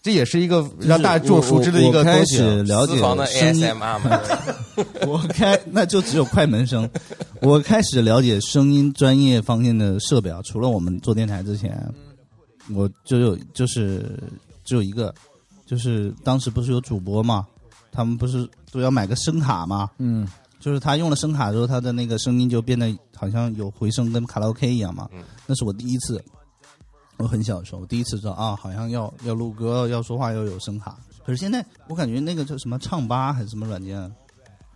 [0.02, 2.96] 这也是一个让大众熟知的一个东西了解
[3.26, 4.00] 声音嘛，
[5.06, 6.88] 我开那就只有快门声。
[7.42, 11.86] 我开始了解声音专业方面的设备啊，除了我们做电台之前，
[12.74, 14.18] 我就有就是
[14.64, 15.14] 只有一个，
[15.66, 17.46] 就是当时不是有主播嘛，
[17.90, 20.26] 他们不是都要买个声卡嘛，嗯，
[20.60, 25.08] 就是他用了声卡之后，他的那个声音就变得好像有回声，跟卡拉 OK 一样嘛。
[25.12, 26.22] 嗯那是我第一次，
[27.16, 30.96] 我很小的时候，我第一次知道啊，好像要要录歌要说话要有声卡。
[31.24, 34.10] 可是现在我感觉那个叫什么唱吧还是什么软件，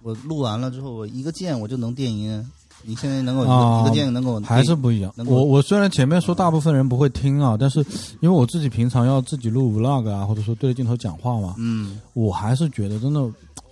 [0.03, 2.45] 我录完了之后，我一个键我就能电音。
[2.87, 5.13] 你现在能够一个、啊一个键能够还是不一样。
[5.27, 7.81] 我我虽然前面说大部分人不会听啊，但是
[8.21, 13.21] 因为我自己平常要自己录 vlog 啊，或者说对着镜头讲话嘛，嗯我还是觉得真的，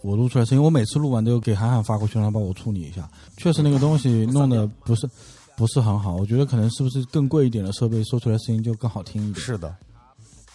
[0.02, 3.08] 我录出来声音，我每次录完都给涵涵发过去，让他帮我处理一下。
[3.36, 5.08] 确实那个东西弄的不是
[5.56, 9.44] 不是很好，我觉得可能是不是更贵一点的设备说出来声音就更好听一点。
[9.44, 9.74] 是的，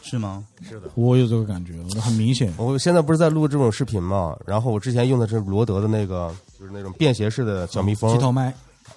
[0.01, 0.43] 是吗？
[0.62, 2.51] 是的我有这个感觉，我很明显。
[2.58, 8.53] 我现在不是在录这种视频嘛，然后我之前用的是罗德的那个，就是那种便携式的小蜜蜂机，头麦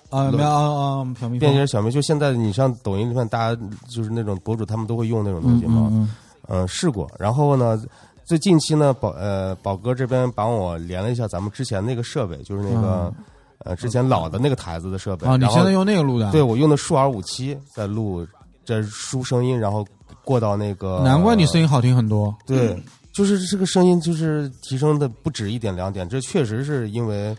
[0.09, 6.11] 啊，没有啊啊，小蜜蜂便携小蜜，就现在你上抖音里面，大家就是那种博主他们都会用那种东嗯西嘛，嗯
[6.49, 7.11] 嗯，试过。
[7.19, 7.81] 然后呢，
[8.25, 13.13] 最近期呢，宝呃宝哥这边帮我连了一下咱们之前那个设备，就是那个、
[13.59, 15.27] 呃之前老的那个台子的设备。
[15.27, 16.33] 嗯啊，你现在用那个录的啊？
[16.33, 18.27] 对我用的数 R 五七在录，
[18.65, 19.87] 这输声音，然后
[20.25, 21.03] 过到那个。
[21.05, 22.35] 难怪你声音好听很多。
[22.47, 22.83] 对，
[23.13, 27.37] 就是这个声音就是提升的不止一点两点，这确实是因为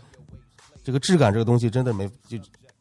[0.82, 2.36] 这个质感这个东西真的没就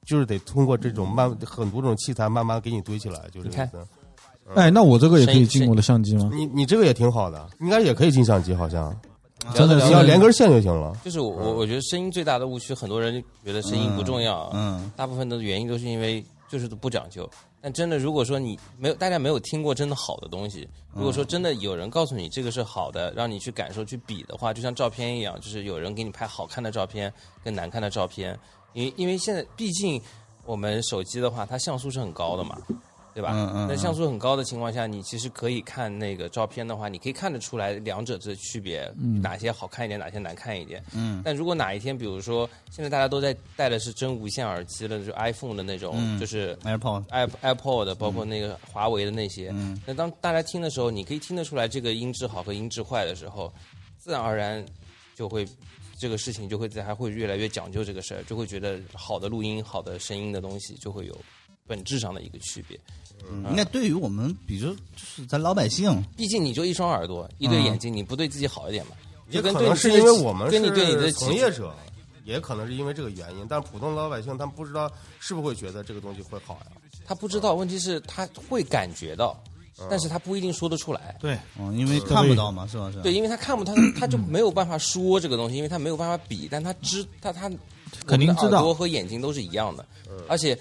[0.05, 3.89] 就是得通过这种慢很多种器材慢慢给你堆起来，就这你看个意思。
[4.55, 6.29] 哎，那我这个也可以进我的相机吗？
[6.33, 8.93] 你你这个也挺好的，应该也可以进相机，好像
[9.53, 10.97] 真的是你要连根线就行了。
[11.05, 17.29] 就是我我我觉得声音最大的误区，很多人觉得声音不重要，嗯大部分的原因都是因为就是不讲究。
[17.62, 28.38] 但真的，如果说你没有大家没有听过真的好的东西，如果说真的有人告诉你这个是好的，让你去感受去比的话，就像照片一样，就是有人给你拍好看的照片跟难看的照片，
[28.74, 30.01] 因为因为现在毕竟
[30.45, 32.57] 我们手机的话，它像素是很高的嘛。
[33.14, 33.32] 对吧？
[33.34, 38.91] 嗯嗯那像素很高的情况下，你其实可以看那个照片的话，你可以看得出来两者的区别，
[39.22, 40.84] 哪些好看一点，哪些难看一点。
[40.93, 49.49] 嗯但如果哪一天，比如说现在大家都在戴的是真无线耳机了，就 iPhone 的那种，嗯就是，AirPod，i iPod 的，包括那个华为的那些。
[49.53, 53.53] 嗯那当大家听的时候，你可以听得出来这个音质好和音质坏的时候，
[53.97, 54.66] 自然而然
[55.16, 55.45] 就会
[55.99, 61.18] 这个事情就会在还会越来越讲究这个事儿，就会觉得好的录音、好的声音的东西就会有
[61.68, 62.80] 本质上的一个区别。
[63.49, 68.91] 应该对于我们，比如就是咱老百姓，毕竟你就一双耳朵、一对眼睛，你不对自己好一点嘛？
[69.30, 71.74] 也可能是因为我们跟你对你的从业者，
[72.26, 73.45] 也可能是因为这个原因。
[73.49, 76.72] 但普通老百姓他们不知道是不是会觉得这个东西会好呀？
[77.05, 79.41] 他不知道，问题是他会感觉到，
[79.89, 81.15] 但是他不一定说得出来。
[81.19, 82.89] 对，嗯，因为看不到嘛，是吧？
[82.91, 83.03] 是吧？
[83.03, 87.49] 对，因为他看不他他就没有办法说这个东西，因为他没有办法比，但他知他他
[88.05, 89.86] 肯定耳朵和眼睛都是一样的，
[90.28, 90.57] 而且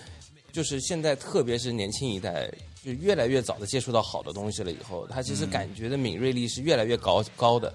[0.52, 2.50] 就是现在特别是年轻一代，
[2.84, 7.72] 就越来越早的接触到好的东西了以后，他其实感觉的敏锐力是越来越高高的。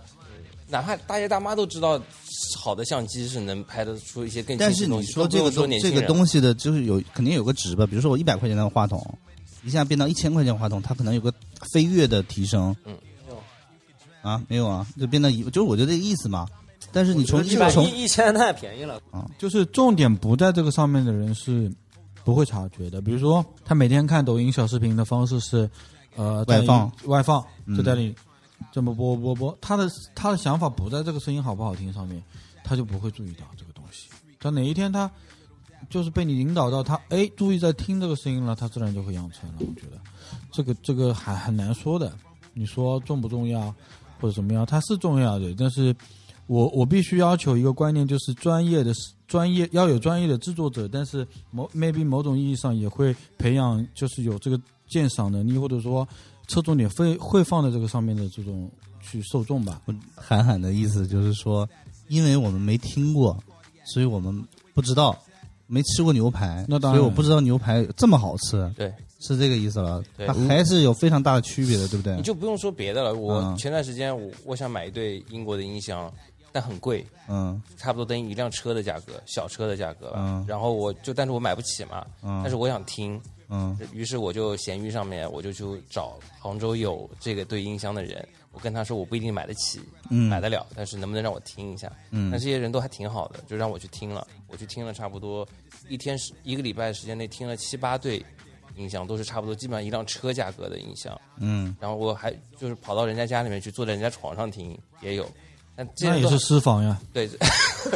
[0.68, 2.02] 哪怕大爷大妈都知道，
[2.58, 5.04] 好的相机是能拍得出一些更清但是你。
[5.04, 7.86] 说这个这个东西的，就是有肯定有个值吧？
[7.86, 9.00] 比如说我一百块钱的话筒，
[9.64, 11.32] 一下变到一千块钱话筒，它可能有个
[11.72, 12.76] 飞跃的提升。
[12.84, 12.98] 嗯，
[14.24, 16.48] 啊，没有啊，就变到一，就是我觉得这个意思嘛。
[16.92, 21.72] 但是你从一百从一一千太便宜了啊，就是重点不在这个上面的人是
[22.26, 23.02] 不会察觉的。
[23.02, 25.70] 比如说，他每天看抖音小视频的方式是，
[26.18, 28.14] 呃，在外放外放，嗯就在里
[28.72, 32.22] 这么播播播，他的他的想法不在这个声音好不好听上面，
[32.64, 34.10] 他就不会注意到这个东西。
[34.40, 35.10] 但哪一天他
[35.90, 39.56] 就是被你引导到他哎注意在听这个声音了，他自然就会养成了。
[39.60, 40.02] 我觉得
[40.52, 42.12] 这个这个还很难说的。
[42.58, 43.74] 你说重不重要
[44.18, 45.94] 或者怎么样，它是重要的，但是
[46.48, 48.94] 我我必须要求一个观念，就是专业的
[49.28, 56.08] 专业要有专业的制作者，但是某 maybe 某种意义上也会培养，就是有这个鉴赏能力，或者说
[56.48, 58.70] 侧重点会会放在这个上面的这种
[59.02, 59.82] 去受众吧。
[60.16, 61.68] 韩寒的意思就是说，
[62.08, 63.36] 因为我们没听过，
[63.86, 65.18] 所以我们不知道，
[65.66, 70.04] 没吃过牛排，那当然所以我不知道牛排这么好吃，对，是这个意思了。
[70.16, 72.22] 对它还是有非常大的区别的，对不对你？
[72.22, 73.16] 就不用说别的了。
[73.16, 76.14] 我嗯前段时间我我想买一对英国的音箱，
[76.56, 77.62] 但很贵，嗯。
[77.76, 80.20] 差不多等于一辆车的价格，小车的价格吧。
[80.20, 80.46] 嗯。
[80.48, 82.40] 然后我就，但是我买不起嘛，嗯。
[82.42, 83.78] 但是我想听，嗯。
[83.92, 90.30] 于是我就闲鱼上面我就去找杭州有这个对音箱的人，我跟他说我不一定买得起，嗯。
[90.30, 91.92] 买得了，但是能不能让我听一下？
[92.12, 92.32] 嗯。
[92.32, 95.46] 那这些人都还挺好的，就让我去听了，我去听了差不多
[95.90, 98.26] 一天时一个礼拜的时间内听了七八对
[98.78, 101.20] 音箱，都是差不多基本上一辆车价格的音箱。
[101.36, 105.30] 嗯，然后我还就是跑到人家家里面去，坐在人家床上听也有，
[106.00, 107.00] 那也是私房呀。
[107.14, 107.30] 对，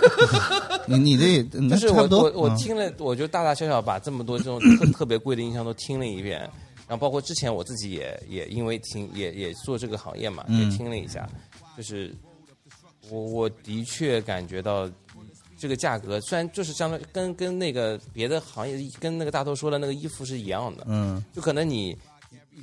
[0.88, 2.58] 你你这 那就是我我我嗯。
[2.58, 6.40] 听了，我就大大小小把这么多这种特特别贵的音箱都听了一遍，
[6.88, 10.60] 然后包括之前我自己也也因为听也也做这个行业嘛，嗯。
[10.70, 11.28] 也听了一下，
[11.78, 12.14] 就是
[13.10, 14.90] 我我的确感觉到
[15.58, 21.24] 这个价格虽然就是相当跟跟那个别的行业跟那个大头说的那个衣服是一样的，嗯。
[21.34, 21.98] 就可能你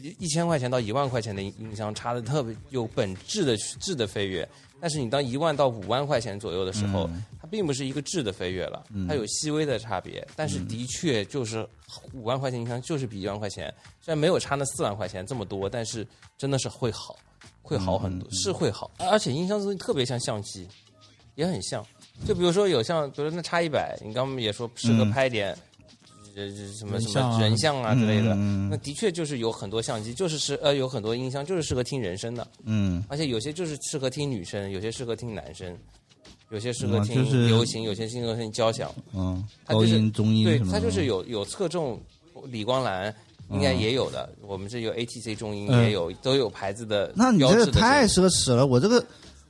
[0.03, 4.47] 一一千块钱到一万块钱的音箱差的特别有本质的质的飞跃，
[4.81, 7.09] 但是你当一万到五万块钱左右的时候，
[7.41, 11.67] 它并不是一个质的飞跃了，它有细微的差别，但是的确就是
[12.13, 16.07] 五万块钱音箱就是比一万块钱，虽然没有差那四万块钱这么多，但是
[16.37, 17.17] 真的是会好，
[17.63, 20.69] 会好很多，是会好，而且音箱这东西特别像相机，
[21.35, 21.85] 也很像。
[22.27, 25.11] 就比如说有像，比如说那差一百，你刚刚也说适合嗯。
[25.11, 25.57] 拍点，
[26.37, 33.03] 呃、什么什么人像啊之类的，嗯那的确就是有很多相机，就是适呃有很多音箱就是适合听人声的，嗯。
[33.09, 35.77] 而且有些就是适合听女生，有些适合听男生，
[36.51, 38.95] 有些适合嗯听就是流行，有些适合听交响。
[39.15, 42.01] 嗯，它就是高音中音对它就是有有侧重
[42.45, 43.15] 李光蓝。
[43.51, 49.07] 应该也有的，我们这有 ATC 中音，嗯也有都有牌子的那你这标志的个太奢侈了，我这个。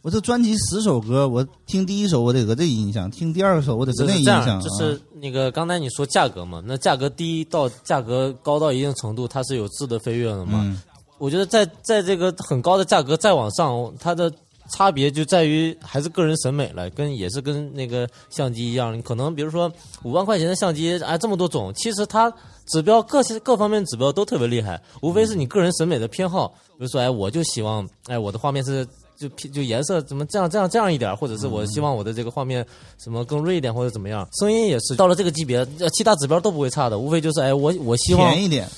[0.07, 10.61] 我这专辑十首歌，我听第一首我得搁这音响，听第二首我得搁那音响，就是那个刚才你说价格嘛，那价格低到价格高到一定程度，它是有质的飞跃的嘛。
[10.63, 10.81] 嗯
[11.19, 14.33] 我觉得在在这个很高的价格再往上，它的
[14.71, 19.69] 差别就在于还是个人审美了，跟也是跟那个相机一样，你可能比如说
[20.05, 22.33] 五万块钱的相机，哎这么多种，其实它
[22.69, 26.47] 指标各些各方面指标都特别厉害，无非是你个人审美的偏好，
[26.79, 28.87] 比如说哎我就希望哎我的画面是。
[29.17, 32.65] 就就颜色怎么这样这样这样一点，或者是我希望我的这个画面
[32.99, 38.69] 什么更锐一点或者怎么样，声音也是到了这个级别，呃其他指标都不会差的，无非就是哎我我希望便宜点，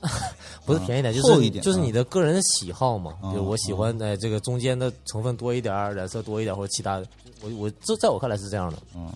[0.64, 3.12] 不是便宜点，就是就是你的个人喜好嘛。
[3.20, 7.06] 啊就我喜欢哎这个中间的成分多一点儿，染色多一点儿或者其他的，
[7.42, 8.78] 我我这在我看来是这样的。
[8.94, 9.12] 嗯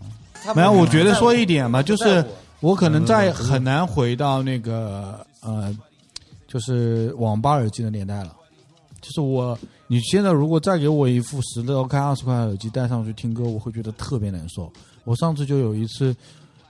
[0.55, 2.23] 没有，我觉得说一点嘛，就是
[2.61, 5.75] 我可能在很难回到那个呃，
[6.47, 8.37] 就是网吧耳机的年代了。
[9.01, 14.73] 就是我，你现在如果再给我一副十六开二十块的耳机戴上去听歌，我会觉得特别难受。
[15.05, 16.15] 我上次就有一次，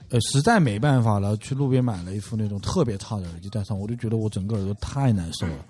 [0.09, 5.65] 呃，实在没办法了，去路边买了一副那种特别差的耳机戴上，我就觉得我整个耳朵太难受了。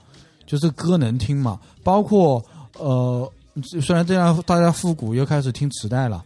[0.46, 2.44] 就是歌能听嘛，包括
[2.78, 3.32] 呃，
[3.82, 6.24] 虽然这样大家复古又开始听磁带了。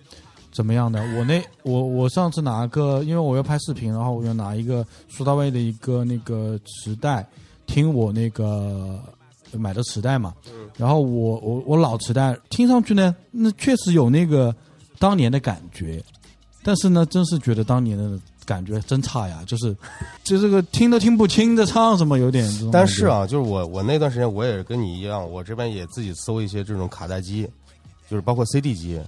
[0.52, 1.00] 怎么样的？
[1.16, 7.26] 我那我我上次拿个，因为我要拍视频，然后我就拿一个苏大卫的一个那个磁带，
[7.68, 9.00] 听我那个
[9.54, 10.34] 买的磁带嘛。
[10.78, 14.56] 然后我我我老磁带听上去呢，那确实有那个
[14.98, 16.04] 当年的感觉，
[16.64, 19.76] 但是呢，真是觉得当年的感觉真差呀，就是
[20.24, 22.50] 就这个听都听不清的唱什么，有点。
[22.72, 27.48] 但是，啊，就是我我那段时间我也跟你一样，我这边也自己搜一些这种卡带机，
[28.10, 29.00] 就是包括 CD 机，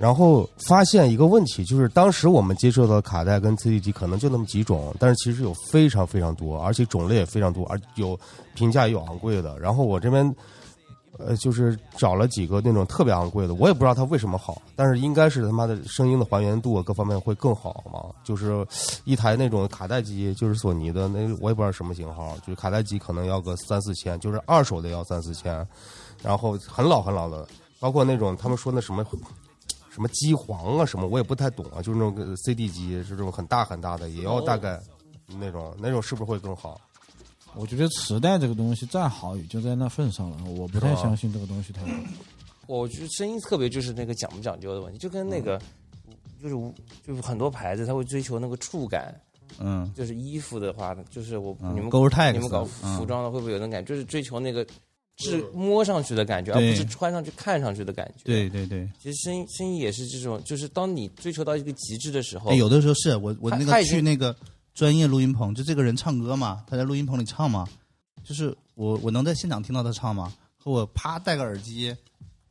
[0.00, 8.18] 然后发现一个问题，就是当时我们接触到的卡带跟 CD 机可能就那么几种，但是其实有非常非常多，而且种类也非常多，而有
[8.54, 9.58] 平价也有昂贵的。
[9.58, 10.34] 然后我这边。
[11.18, 18.08] 呃，就是找了几个那种特别昂贵的，我也不知道它为什么好，但是应该是他妈的声音的还原度各方面会更好嘛。
[18.24, 18.66] 就是
[19.04, 25.54] 一台那种卡带机，就是索尼的，那我也不知道什么型号，就是卡带机可能要个三四千，就是二手的要三四千，
[26.22, 27.46] 然后很老很老的，
[27.78, 29.04] 包括那种他们说那什么
[29.90, 34.80] 什么机皇啊什么，我也不太懂啊，就是那种 CD 机，是这种很大很大的，也要大概
[35.26, 36.80] 那种那种是不是会更好？
[37.56, 40.36] 我觉得磁带这个东西再好，也就在那份上了。
[40.44, 41.88] 我不太相信这个东西太好。
[42.68, 45.60] 我觉得声音特别就是那个讲不讲究的问题，就跟那个、
[46.40, 46.54] 就是
[47.04, 49.12] 就是很多牌子它会追求那个触感，
[49.58, 53.88] 嗯就是衣服的话，就是我、嗯你们 Gore-Tex 你们搞嗯服装的会不会有那种感觉？
[53.88, 54.64] 就是追求那个
[55.20, 64.34] 是摸上去的感觉，而不是穿上去看上去的感觉。，对对对，其实声音声音也是这种，就是当你追求到一个极致的时候，哎，有的时候是我我那个去那个
[64.74, 67.68] 专业录音棚，就这个人唱歌嘛，他在录音棚里唱嘛，
[68.24, 70.32] 就是我我能在现场听到他唱吗？
[70.56, 71.96] 和我啪戴个耳机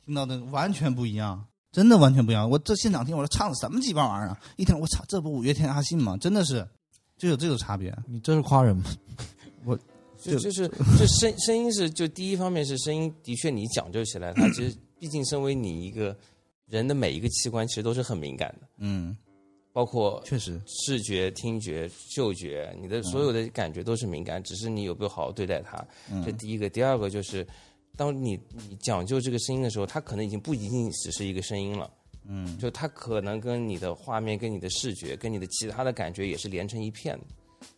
[0.04, 2.50] 听到的完全不一样，真的完全不一样。
[2.50, 4.40] 我这现场听，我说唱的什么鸡巴玩意儿啊！
[4.56, 6.16] 一听我操，这不五月天阿信吗？
[6.16, 6.66] 真的是
[7.16, 7.96] 就有这种差别。
[8.08, 8.84] 你这是夸人吗？
[10.22, 10.68] 就就就是
[10.98, 16.16] 就声声音是就第一方面是声音的确你讲究起来，它其实 毕竟身为你一个
[16.66, 19.16] 人的每一个器官其实都是很敏感的，嗯，
[19.72, 25.84] 包括确实，视觉、听觉、嗅觉，你的所有的感觉都是敏感，只是你有没有好好对待它。
[26.24, 27.46] 这第一个，第二个就是，
[27.96, 31.90] 当你你讲究这个声音的时候，它可能已经不仅仅只是一个声音了，
[32.28, 37.24] 嗯，就它可能跟你的画面、跟你的视觉、跟你的其他的感觉也是连成一片的。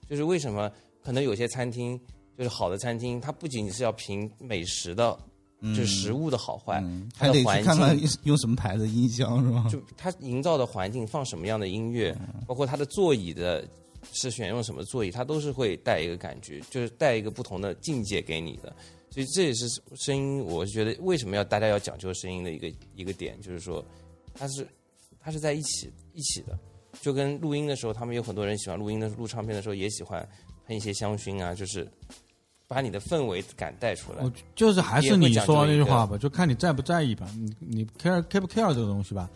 [0.08, 0.70] 就是为什么
[1.02, 1.98] 可能有些餐厅，
[2.36, 5.18] 就是好的餐厅，它不仅仅是要凭美食的，
[5.60, 8.08] 就是食物的好坏，嗯，还得去它的环看看境。
[8.24, 9.66] 用什么牌子音箱是吧？
[9.70, 12.16] 就它营造的环境放什么样的音乐，
[12.46, 13.66] 包括它的座椅的
[14.12, 18.74] 是选用什么座椅，它都是会带一个感觉，就是带一个不同的境界给你的。
[19.10, 23.84] 所以这也是声音，我是觉得为什么要大家要讲究声音的一个一个点，就是说
[24.32, 24.66] 它是
[25.20, 26.58] 它是在一起一起的，
[27.02, 30.26] 就跟录音的时候，他们有很多人喜欢录音的录唱片的时候也喜欢
[30.66, 31.86] 喷一些香薰啊，就是
[32.72, 34.32] 把你的氛围感带出来我。
[34.54, 37.28] 就是还是你说的那句话吧，就看你在不在意吧。
[37.36, 39.28] 你你 care care 不 care 这个东西吧，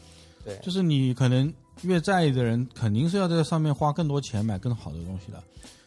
[0.45, 5.43] 对，就是你可能越在意的人，肯定是要在上面花更多钱买更好的东西的，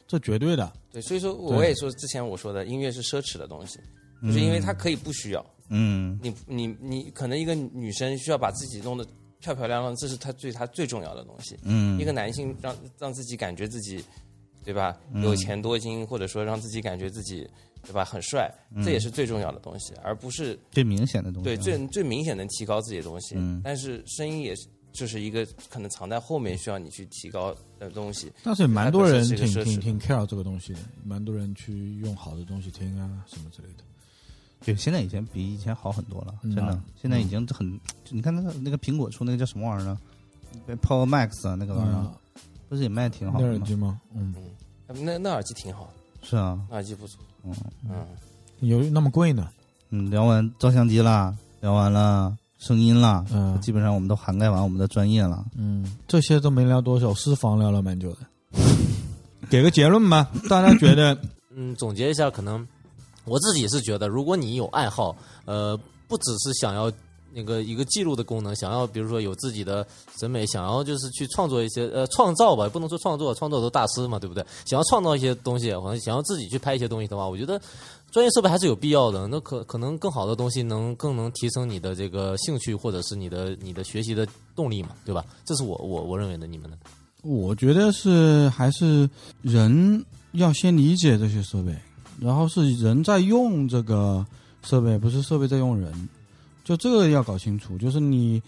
[0.07, 0.71] 这绝对的。
[0.91, 3.79] 对，所以说我也说之前我说的音乐是奢侈的东西，
[4.21, 5.45] 就是因为它可以不需要。
[5.71, 9.05] 嗯你你你可能一个女生需要把自己弄得
[9.39, 11.55] 漂漂亮亮，这是她最她最重要的东西。
[11.63, 14.03] 嗯一个男性让让自己感觉自己，
[14.63, 14.97] 对吧？
[15.23, 17.47] 有钱多金，或者说让自己感觉自己，
[17.83, 18.03] 对吧？
[18.05, 18.53] 很帅，
[18.83, 23.35] 这也是最重要的东西，而不是最明显的东西，对最最明显能提高自己的东西。
[23.37, 28.31] 嗯但是声音也是就是一个可能藏在后面需要你去提高的东西。
[28.43, 33.83] 但是也蛮多人挺挺挺 care 这个东西的，蛮多人去用好的东西听啊什么之类的。
[34.65, 36.81] 对，现在以前比以前好很多了，嗯真的。
[37.01, 39.97] 现在已经很，就你看那个那个苹果出那个叫什么玩意儿呢
[40.81, 42.13] ？Power Max 啊，那个玩意儿、啊，
[42.69, 43.57] 不是也卖挺好那的吗？
[43.57, 43.99] 耳机吗？
[44.15, 44.33] 嗯，
[44.87, 47.19] 那那耳机挺好的，是啊，那耳机不错。
[47.43, 47.53] 嗯
[47.89, 48.05] 嗯，
[48.61, 49.49] 有那么贵呢？
[49.89, 55.43] 嗯，聊完照相机啦，聊完了声音啦，嗯基本上我们都涵盖完我们的专业了。
[55.55, 58.17] 嗯，这些都没聊多少，私房聊了蛮久的。
[59.49, 61.17] 给个结论吧，大家觉得
[61.55, 62.67] 嗯，总结一下，可能
[63.25, 65.15] 我自己是觉得，如果你有爱好，
[65.45, 65.75] 呃，
[66.07, 66.91] 不只是想要
[67.33, 69.85] 那个一个记录的功能，想要比如说有自己的
[70.17, 74.45] 审美，想要就是去创作一些呃创造吧，不能说创作，创作都大师嘛，对不对？
[74.65, 77.61] 想要创造一些东西，好像想要自己去拍一些东西的话，我觉得
[78.11, 79.27] 专业设备还是有必要的。
[79.27, 85.25] 那可可能更好的东西能更能提升你的这个兴趣，或者是你的你的学习的动力嘛，对吧？
[85.45, 86.77] 这是我我我认为的，你们呢？
[87.21, 89.09] 我觉得是还是
[89.41, 91.75] 人要先理解这些设备，
[92.19, 94.25] 然后是人在用这个
[94.63, 95.91] 设备，不是设备在用人，
[96.69, 97.77] 就这个要搞清楚。
[97.79, 98.39] 就是你，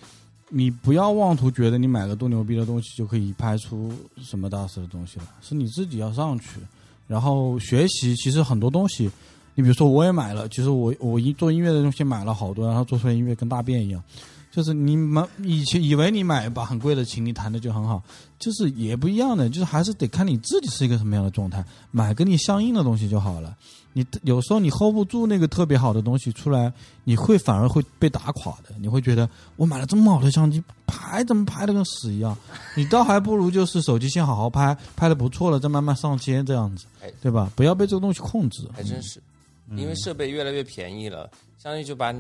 [0.49, 3.91] 你不要妄图觉得你买个多牛逼的东西就可以拍出
[4.22, 6.59] 什么大师的东西了，是你自己要上去，
[7.07, 8.15] 然后学习。
[8.15, 9.09] 其实很多东西，
[9.55, 14.03] 你比如说我也买了，其实我我音做音乐的东西买了好多，然后做出来音乐跟大便一样。
[14.52, 18.04] 就是你买以前以为你买一把很贵的琴，你弹的就很好，
[18.38, 23.56] 就是也不一样的，就是还是得看你自己是一个什么样的状态，买跟你相应的东西就好了。
[23.93, 26.72] 你有时候你 hold 不住那个特别好的东西出来，
[27.04, 28.74] 你会反而会被打垮的。
[28.80, 32.38] 你会觉得我买了这么好的相机，拍怎么拍的跟屎一样？
[32.74, 36.86] 你倒还不如就是手机先好好拍，拍的不错了再慢慢上街这样子，
[37.22, 37.52] 对吧？
[37.54, 38.66] 不要被这个东西控制。
[38.72, 39.22] 还真是，
[39.76, 42.14] 因为设备越来越便宜了，相当于就把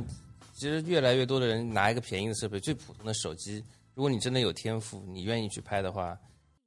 [0.61, 3.63] 其实越来越多的人拿一个便宜的设备，最普通的手机，
[3.95, 6.15] 如果你真的有天赋，你愿意去拍的话，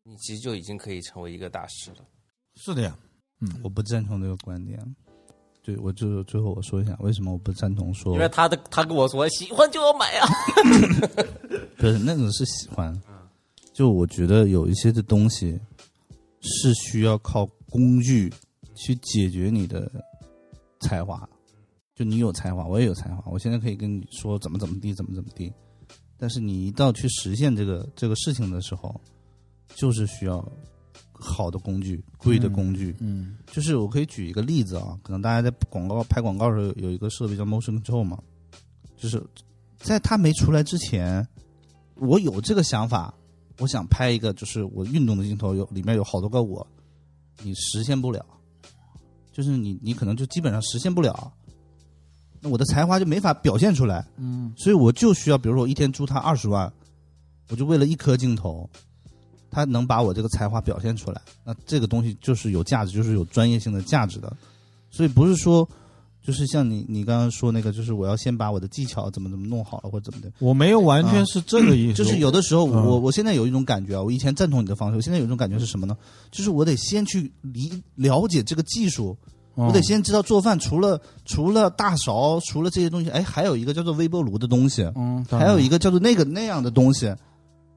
[0.02, 1.98] 你其实就已经可以成为一个大师了。
[2.56, 2.98] 是的呀，
[3.40, 4.76] 嗯我不赞同这个观点。
[5.62, 10.26] 对，我就最后我说一下，为什么我不赞同说因为他的他跟我说喜欢就要买啊，
[11.78, 13.00] 不是那种是喜欢，
[13.72, 15.56] 就我觉得有一些的东西
[16.40, 18.28] 是需要靠工具
[18.74, 19.88] 去解决你的
[20.80, 21.28] 才华。
[21.94, 25.52] 就你有才华，我也有才华，我现在可以跟你说怎么怎么地，怎么怎么地。
[26.16, 29.00] 但是你一到去实现这个这个事情的时候，
[29.74, 30.44] 就是需要
[31.12, 32.96] 好的工具、贵的工具。
[32.98, 38.20] 嗯就是我可以举一个例子啊，可能大家在广告拍广告的时候有有一个设备叫 motion control 嘛，
[38.96, 39.22] 就是
[39.78, 41.26] 在它没出来之前，
[41.96, 43.14] 我有这个想法，
[43.58, 46.66] 我想拍一个就是我运动的镜头，有里面有好多个我，
[47.42, 48.24] 你实现不了，
[49.30, 51.32] 就是你你可能就基本上实现不了，
[52.44, 56.70] 那我的才华就没法表现出来，嗯所以我就需要，比如说我一天租他二十万，
[57.48, 58.68] 我就为了一颗镜头，
[59.50, 64.30] 他能把我这个才华表现出来，那这个东西就是有价值，就是有专业性的价值的。
[64.90, 65.66] 所以不是说
[66.22, 70.30] 就是像你你刚刚说那个，就是我要先把我的技巧怎么怎么弄好了或者怎么的。
[70.38, 75.96] 我没有完全是这个意思，就是有的时候，嗯我我现在有一种感觉啊，我以前赞同你的方式，我现在有一种感觉是什么呢？
[76.30, 87.14] 就是我得先去理了解这个技术，嗯我得先知道做饭除了除了大勺，除了这些东西，哎，还有一个叫做微波炉的东西，嗯，还有一个叫做那个那样的东西。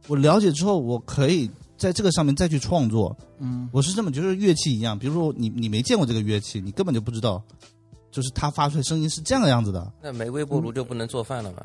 [0.08, 3.16] 我了解之后，我可以在这个上面再去创作。
[3.40, 7.42] 嗯，我是这么觉得，乐器一样，比如说你你没见过这个乐器，你根本就不知道，
[8.10, 9.92] 就是它发出来声音是这样的样子的。
[10.02, 11.58] 那没微波炉就不能做饭了吗？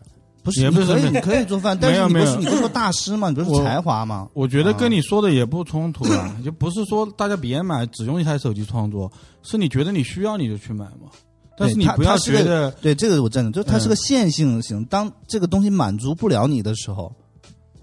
[0.43, 3.29] 不是，也不是你可以你可以做饭，但是你不是你不是说大师吗？
[3.29, 4.29] 你不是我才华吗？
[4.35, 9.11] 我觉得跟你说的也不冲突啊， 就不是说大家别买，只用一台手机创作，
[9.43, 11.11] 是你觉得你需要你就去买嘛。
[11.57, 14.85] 但是你不要觉得对这个我赞成，就是它是个嗯线性型。
[14.87, 17.15] 当这个东西满足不了你的时候，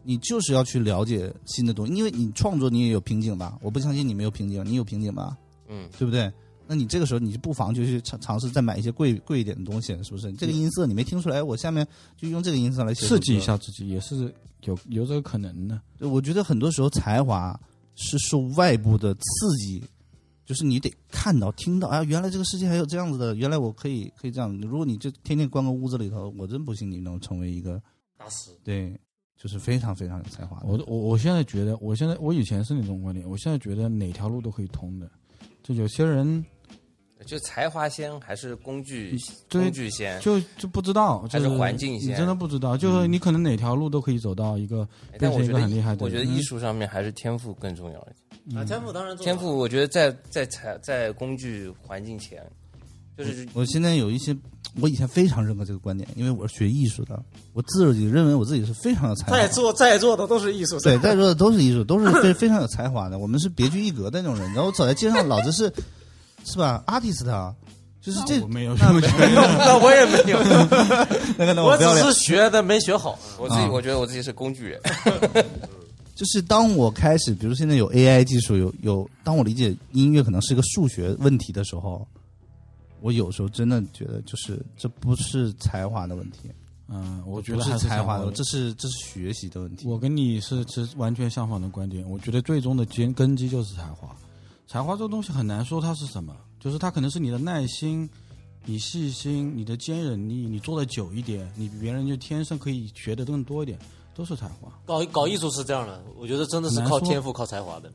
[0.04, 3.54] 你就是要去了解新的东西，因为你创作你也有瓶颈吧？
[3.62, 5.38] 我不相信你没有瓶颈，你有瓶颈吧？
[5.70, 6.30] 嗯，对不对？
[6.72, 10.32] 那你这个时候你就不妨就去尝尝试再买一些贵贵一点的东西，是不是？
[10.34, 13.40] 这个音色你没听出来，我下面就用这个音色来刺激一。
[13.40, 14.32] 下自己，也是
[14.66, 15.82] 有有这个可能的。
[15.98, 17.60] 对我觉得很多时候才华
[17.96, 19.84] 是受外部的刺激，
[20.46, 24.56] 就是你得看到、听到，啊，原来这个世界还有这样子的，原来我可以可以这样。
[24.62, 27.82] 如果你就天天关个屋子里头，我真不信你能成为一个
[28.16, 28.52] 大师。
[28.64, 28.96] 对，
[29.36, 30.68] 就是非常非常有才华的。
[30.68, 35.10] 我我我现在觉得，我现在我以前是那种观点，我现在觉得哪条路都可以通的。
[35.64, 36.44] 就有些人
[37.26, 39.16] 就才华先还是工具
[39.52, 40.20] 工具先？
[40.22, 46.06] 就就不知道，就还是环境先你先真的不知道，就是你可能哪条路都可以走到一个变成一哎但我觉得个很厉害的。
[46.06, 48.00] 我觉得艺术上面还是天赋更重要。
[48.56, 52.42] 啊，天赋当然重要天赋，我觉得在在才在工具环境前，
[53.18, 54.36] 就是我现在有一些，
[54.82, 57.22] 我以前非常认可这个观点，因为我是学艺术的，
[57.54, 59.38] 我自己认为我自己是非常有才华。
[59.38, 60.80] 在座在座的都是艺术。
[60.80, 63.20] 对，在座的都是艺术，都是非 非常有才华的。
[63.20, 64.46] 我们是别具一格的那种人。
[64.54, 65.72] 然后我走在街上，老子是
[66.52, 67.54] 是吧？artist 啊，
[68.02, 68.74] 就是这我没有。
[68.80, 70.40] 那我也没有，
[71.38, 73.18] 那个那我只是学的没学好。
[73.38, 74.82] 我自己啊我觉得我自己是工具人。
[76.16, 82.06] 就是当我开始，比如现在有 AI 技术，有有，当我理解音乐可能是一个数学问题的时候，
[83.00, 86.52] 我有时候真的觉得，就是这不是才华的问题，
[86.90, 89.88] 嗯，我觉得还是才华的，问题这是这是学习的问题。
[89.88, 92.04] 我跟你是持完全相反的观点。
[92.10, 94.14] 我觉得最终的根根基就是才华。
[94.70, 98.08] 才华这个东西很难说它是什么，就是它可能是你的耐心、
[98.66, 103.80] 你细心、你的坚韧力，你做的久一点，你比别人就天生可以学的更多一点，
[104.14, 104.72] 都是才华。
[104.86, 107.92] 搞搞艺术是这样的，我觉得真的是靠天赋、靠才华的。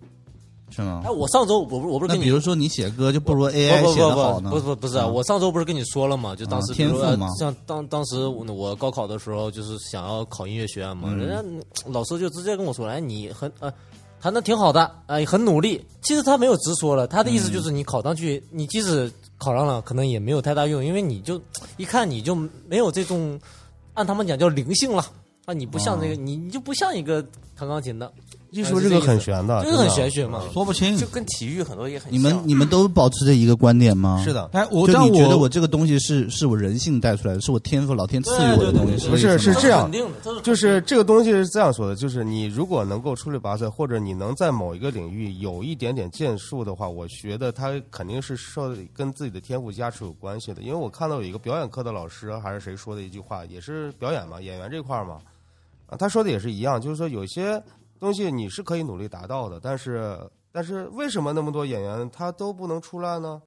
[0.70, 1.10] 是吗哎，？
[1.10, 4.50] 我上周我不是我不是跟你那比如说你写歌就不如不 AI 不写的好呢？
[4.50, 5.04] 不不不是不是啊！
[5.04, 6.34] 啊我上周不是跟你说了吗？
[6.34, 13.72] 就当时天赋嘛像当当时我我高考的时候，就是想要考音乐学院嘛，嗯人家老师就直接跟我说：“哎，你很呃
[14.24, 21.38] 弹的挺好的，哎，很努力。”其实他没有直说了，他的意思就是你考上去，你即使考上了，可能也没有太大用，因为你就
[21.76, 22.34] 一看你就
[22.66, 23.38] 没有这种
[23.92, 25.04] 按他们讲叫灵性了。
[25.44, 27.22] 啊，你不像这个，你你就不像一个
[27.54, 28.10] 弹钢琴的，
[28.54, 30.42] 艺术这个很玄的，这个很玄学嘛。
[30.52, 31.06] 说不清就。
[31.08, 34.22] 跟体育很多也很你们你们都保持着一个观点吗？
[34.24, 34.32] 是。
[34.32, 50.62] 的，哎，我但我觉得我我这个东西是是我人性带出来的，是我天赋老天赐予我的东西，不是是这样肯定的，就是这个东西是这样说的，就是你如果能够出类拔萃，或者你能在某一个领域有一点点建树的话，我觉得他肯定是受跟自己的天赋加持有关系的。
[50.62, 55.18] 因为我看到有一个表演课的老师还是谁说的一句话，也是表演嘛，演员这块儿嘛，
[55.86, 57.62] 啊，他说的也是一样，就是说有些
[57.98, 60.18] 东西你是可以努力达到的，但是
[60.52, 63.40] 但是为什么那么多演员他都不能出来呢？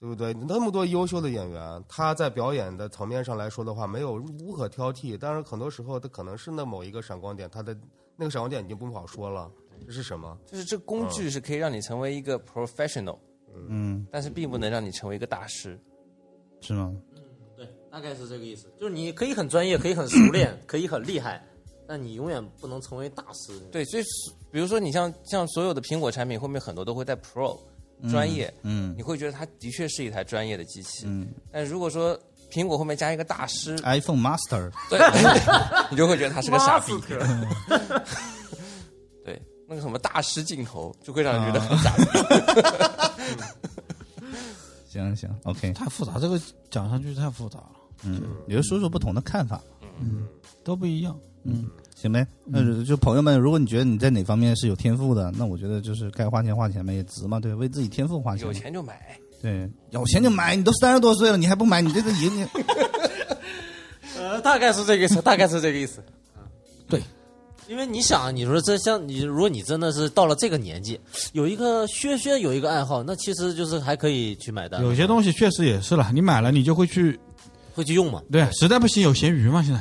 [0.00, 0.34] 对不对？
[0.34, 5.16] 那么多优秀的演员，他在表演的层面上来说的话，没有无可挑剔。
[5.16, 7.72] 但是很多时候，他可能是那某一个闪光点，他的
[8.16, 9.48] 那个闪光点已经不好说了，
[9.86, 10.36] 这是什么？
[10.44, 13.16] 就是这工具是可以让你成为一个 professional，
[13.54, 15.80] 嗯，但是并不能让你成为一个大师。
[16.60, 16.92] 是吗？
[17.14, 17.22] 嗯
[17.56, 18.66] 对，大概是这个意思。
[18.80, 21.46] 就是你可以很专业，可以很熟练， 可以很厉害，
[21.92, 23.52] 但你永远不能成为大师。
[23.70, 24.02] 对，所以
[24.50, 27.54] 比如说你像像所有的苹果产品后面很多都会带 pro
[28.10, 31.04] 专业，嗯你会觉得它的确是一台专业的机器。
[31.04, 32.18] 嗯但如果说
[32.50, 34.98] 苹果后面加一个大师，，iPhone Master， 对，
[35.90, 36.98] 你就会觉得他是个傻逼。
[39.22, 39.38] 对，
[39.68, 42.04] 那个什么大师镜头就会让人觉得很傻逼。
[44.88, 46.40] 行行，OK，太复杂，这个
[46.70, 47.72] 讲上去太复杂了，
[48.04, 49.60] 嗯，你就说说不同的看法，
[50.00, 50.26] 嗯
[50.64, 51.14] 都不一样。
[51.44, 52.26] 嗯，行呗。
[52.44, 58.52] 那就朋友们，如果你觉得你在哪方面是有天赋的，那我觉得就是该花钱花钱呗，也值嘛，对，为自己天赋花钱有。
[58.52, 62.46] 钱就买，对，有钱就买，你都三十多岁了，你还不买，你这个赢你。
[64.16, 66.02] 呃，大概是这个意思，大概是这个意思。
[66.88, 67.02] 对，
[67.68, 71.00] 因为你想，你说这像你，如果你真的是到了这个年纪，
[71.32, 74.80] 有一个轩轩有一个爱好，那其实就是还可以去买单。
[74.82, 77.18] 有些东西确实也是了，你买了你就会去，
[77.74, 78.22] 会去用嘛？
[78.30, 79.80] 对，实在不行有闲鱼嘛，现在。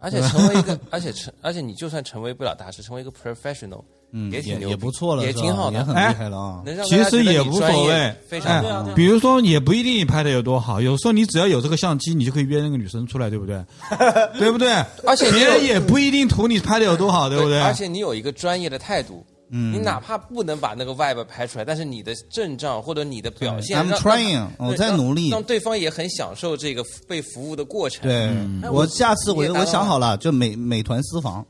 [0.00, 3.82] 而且成为一个，而且成，而且你就算成为不了大师，成为一个 professional，
[4.12, 6.62] 嗯，也也挺牛也不错了，也挺好的，也很厉害了啊。
[6.64, 13.62] 能让其实也无所谓非常比如说，也不一定你拍的有多好，有时候你只要有这个相机，你就可以约那个女生出来，对不对？
[14.38, 14.72] 对不对？
[15.06, 17.60] 而且别人也不一定图你拍的有多好，对不对？
[17.60, 19.22] 而且你有一个专业的态度，
[19.52, 28.02] 嗯你哪怕不能把那个 vibe 拍出来，但是你的阵仗或者你的表现 I'm，trying，我在努力让对方也很享受这个被服务的过程。
[28.02, 31.44] 对，嗯我下次我我想好了，就美美团私房、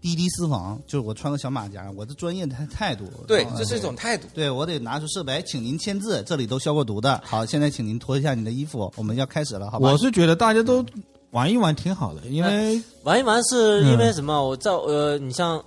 [0.00, 3.04] 滴滴私房，就是我穿个小马甲，我的专业态态度。
[3.28, 4.26] 对这是一种态度。
[4.34, 7.22] 对我得拿出设备，请您签字，这里都消过毒的。
[7.24, 9.88] 好，现在请您脱一下你的衣服，我们要开始了，好吧？
[9.88, 10.84] 我是觉得大家都
[11.30, 14.44] 玩一玩挺好的，因为玩一玩是因为什么？
[14.44, 15.62] 我在呃，你像。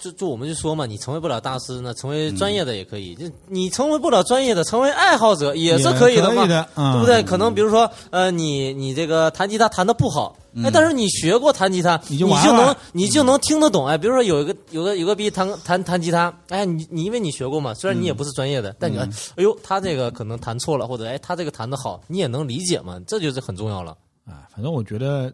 [0.00, 3.14] 就就我们就说嘛，你成为不了大师呢，成为专业的也可以。
[3.14, 7.22] 就你成为不了专业的，成为爱好者也是可以的嘛，的，嗯对不对？
[7.22, 13.86] 可能比如说，呃，你你这个弹吉他弹的不好，哎，但是你学过弹吉他，你你就能你就能听得懂。
[13.86, 23.96] 哎，比如说有一个有个有个逼弹弹弹吉他，哎，你你因为你学过嘛，虽然你也不是专业的，但你哎哎呦，他这个可能弹错了，或者哎他这个弹的好，你也能理解嘛，这就是很重要了。
[24.26, 25.32] 啊，反正我觉得，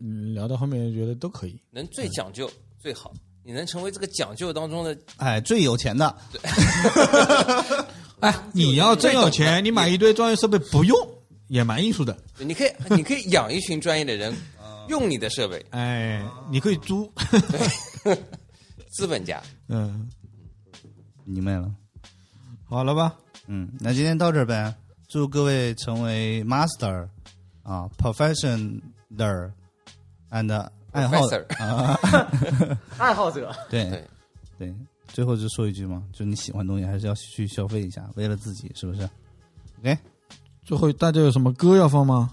[0.00, 1.60] 嗯，聊到后面觉得都可以。
[1.70, 2.48] 能最讲究
[2.80, 3.12] 最好，
[3.44, 6.16] 你能成为这个讲究当中的，哎，最有钱的，
[8.20, 10.96] 哎， 你要真有钱，你买一堆专业设备不用
[11.48, 12.16] 也蛮艺术的。
[12.38, 14.34] 你可以你可以养一群专业的人，
[14.88, 17.12] 用你的设备，哎，你可以租，
[18.92, 19.42] 资本家。
[19.68, 20.08] 嗯，
[21.24, 21.70] 明白了。
[22.68, 23.14] 好了吧？
[23.48, 24.74] 嗯，那今天到这儿呗。
[25.08, 27.06] 祝各位成为 master
[27.62, 28.80] 啊，professional
[30.30, 31.16] and 爱好
[31.58, 31.98] 啊，
[32.98, 34.04] 爱好者， 对对
[34.58, 34.74] 对。
[35.08, 39.08] 最后就说一句嘛，就你喜欢东西还是要去消费一下，为了自己，是不是
[39.80, 39.98] ？OK，
[40.64, 42.32] 最后大家有什么歌要放吗？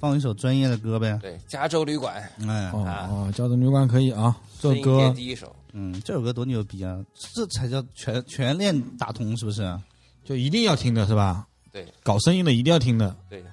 [0.00, 1.16] 放一首专业的歌呗。
[1.22, 2.14] 对，加州旅馆，
[2.48, 4.36] 哎，哦啊哦，交通旅馆可以啊。
[4.58, 6.98] 这首声音歌第一首，嗯，这首歌多牛逼啊！
[7.34, 9.78] 这才叫全全链打通，是不是？
[10.24, 11.46] 就一定要听的是吧？
[11.70, 13.14] 对搞声音的一定要听的。
[13.28, 13.44] 对，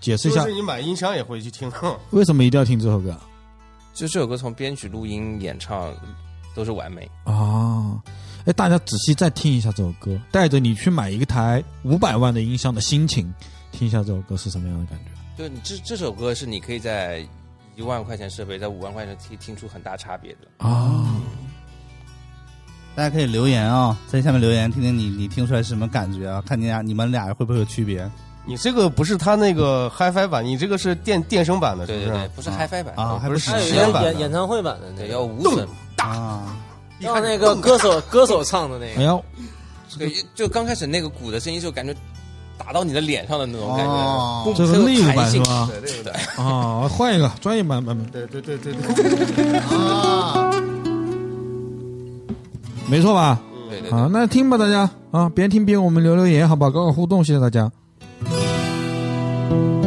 [0.00, 1.70] 解释一下就是你买音箱也会去听。
[2.10, 3.16] 为什么一定要听这首歌
[3.92, 5.94] 就这首歌从编曲、录音、演唱
[6.54, 7.08] 都是完美。
[7.24, 8.02] 啊？
[8.46, 13.30] 哎，大家仔细再听一下这首歌，带着你去买一台五百万的音箱的心情，
[13.70, 15.10] 听一下这首歌是什么样的感觉。
[15.36, 17.22] 就你这这首歌是你可以在
[17.76, 20.66] 一万块钱设备，在五万块钱听听出很大差别的。
[20.66, 21.20] 啊，
[22.94, 26.42] 大家可以留言啊、在下面留言，听听你你听出来是什么感觉啊？
[26.46, 28.10] 看你俩你们俩会不会有区别
[28.46, 32.06] 你这个不是他那个 HiFi 版，你这个是电电声版的，是不是？
[32.06, 33.18] 对对对，不是 HiFi 版啊？
[33.20, 35.66] 还不是不是还有一实验版演演唱会版的那对，个，要无声。
[35.98, 36.56] 啊？
[37.00, 39.00] 要那个歌手歌手唱的那个。
[39.00, 39.18] 哎呀，
[39.98, 41.94] 对，就刚开始那个鼓的声音就感觉
[42.58, 46.12] 打到你的脸上的那种感觉，这是很有内务版是吧对对对。
[46.36, 50.50] 啊，换一个专业版版本，对对对对对，啊！
[52.88, 53.40] 没错吧？
[53.68, 57.70] 对对对好，那听吧，大家啊，边听边我们留留言，好吧，搞搞互动，谢谢大家。
[59.50, 59.79] Thank you.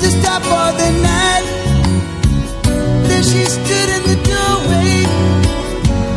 [0.00, 1.44] To stop for the night.
[3.08, 5.04] There she stood in the doorway,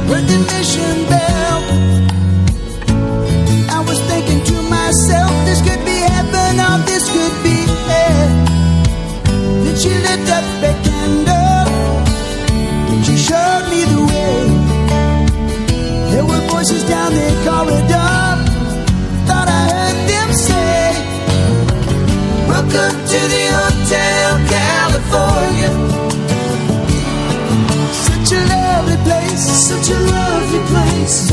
[0.08, 1.62] heard the mission bell.
[3.76, 7.58] I was thinking to myself, this could be heaven or this could be
[7.90, 8.32] hell.
[9.64, 11.68] Then she lit up a candle,
[12.92, 14.40] and she showed me the way.
[16.12, 18.16] There were voices down the corridor.
[19.28, 20.84] Thought I heard them say,
[22.48, 23.03] Welcome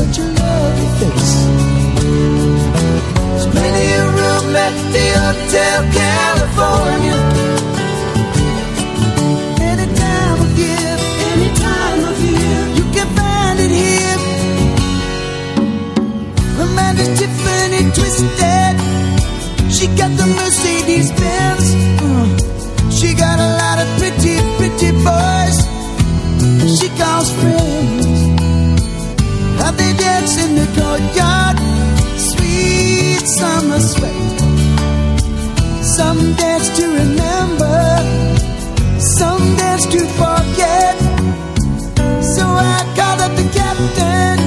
[0.01, 1.33] such a lovely face.
[3.29, 7.19] There's plenty of room at the Hotel California.
[9.69, 10.93] Any time of year,
[11.31, 14.17] any time of year, you can find it here.
[16.63, 18.75] Amanda's Tiffany twisted.
[19.75, 21.65] She got the Mercedes Benz.
[22.05, 25.57] Uh, she got a lot of pretty, pretty boys.
[26.79, 27.70] She calls friends.
[29.71, 31.57] How dance in the courtyard.
[32.19, 34.39] Sweet summer sweat.
[35.95, 37.79] Some dance to remember.
[38.99, 40.97] Some dance to forget.
[42.35, 44.39] So I called up the captain.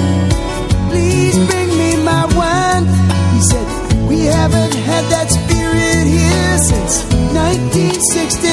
[0.91, 2.85] Please bring me my wine.
[3.33, 3.67] He said,
[4.07, 7.03] We haven't had that spirit here since
[7.33, 8.44] 1969.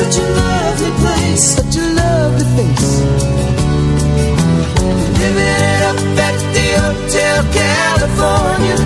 [0.00, 2.90] Such a lovely place, such a lovely face.
[5.20, 8.78] Living it up at the Hotel California.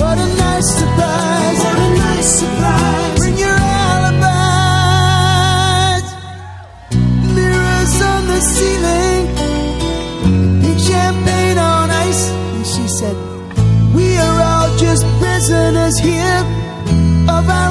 [0.00, 3.18] What a nice surprise, what a nice surprise.
[3.18, 4.44] Bring your alibis.
[7.36, 9.22] Mirrors on the ceiling,
[10.62, 12.24] pink champagne on ice.
[12.54, 13.16] And she said,
[13.94, 16.42] We are all just prisoners here
[17.36, 17.69] of our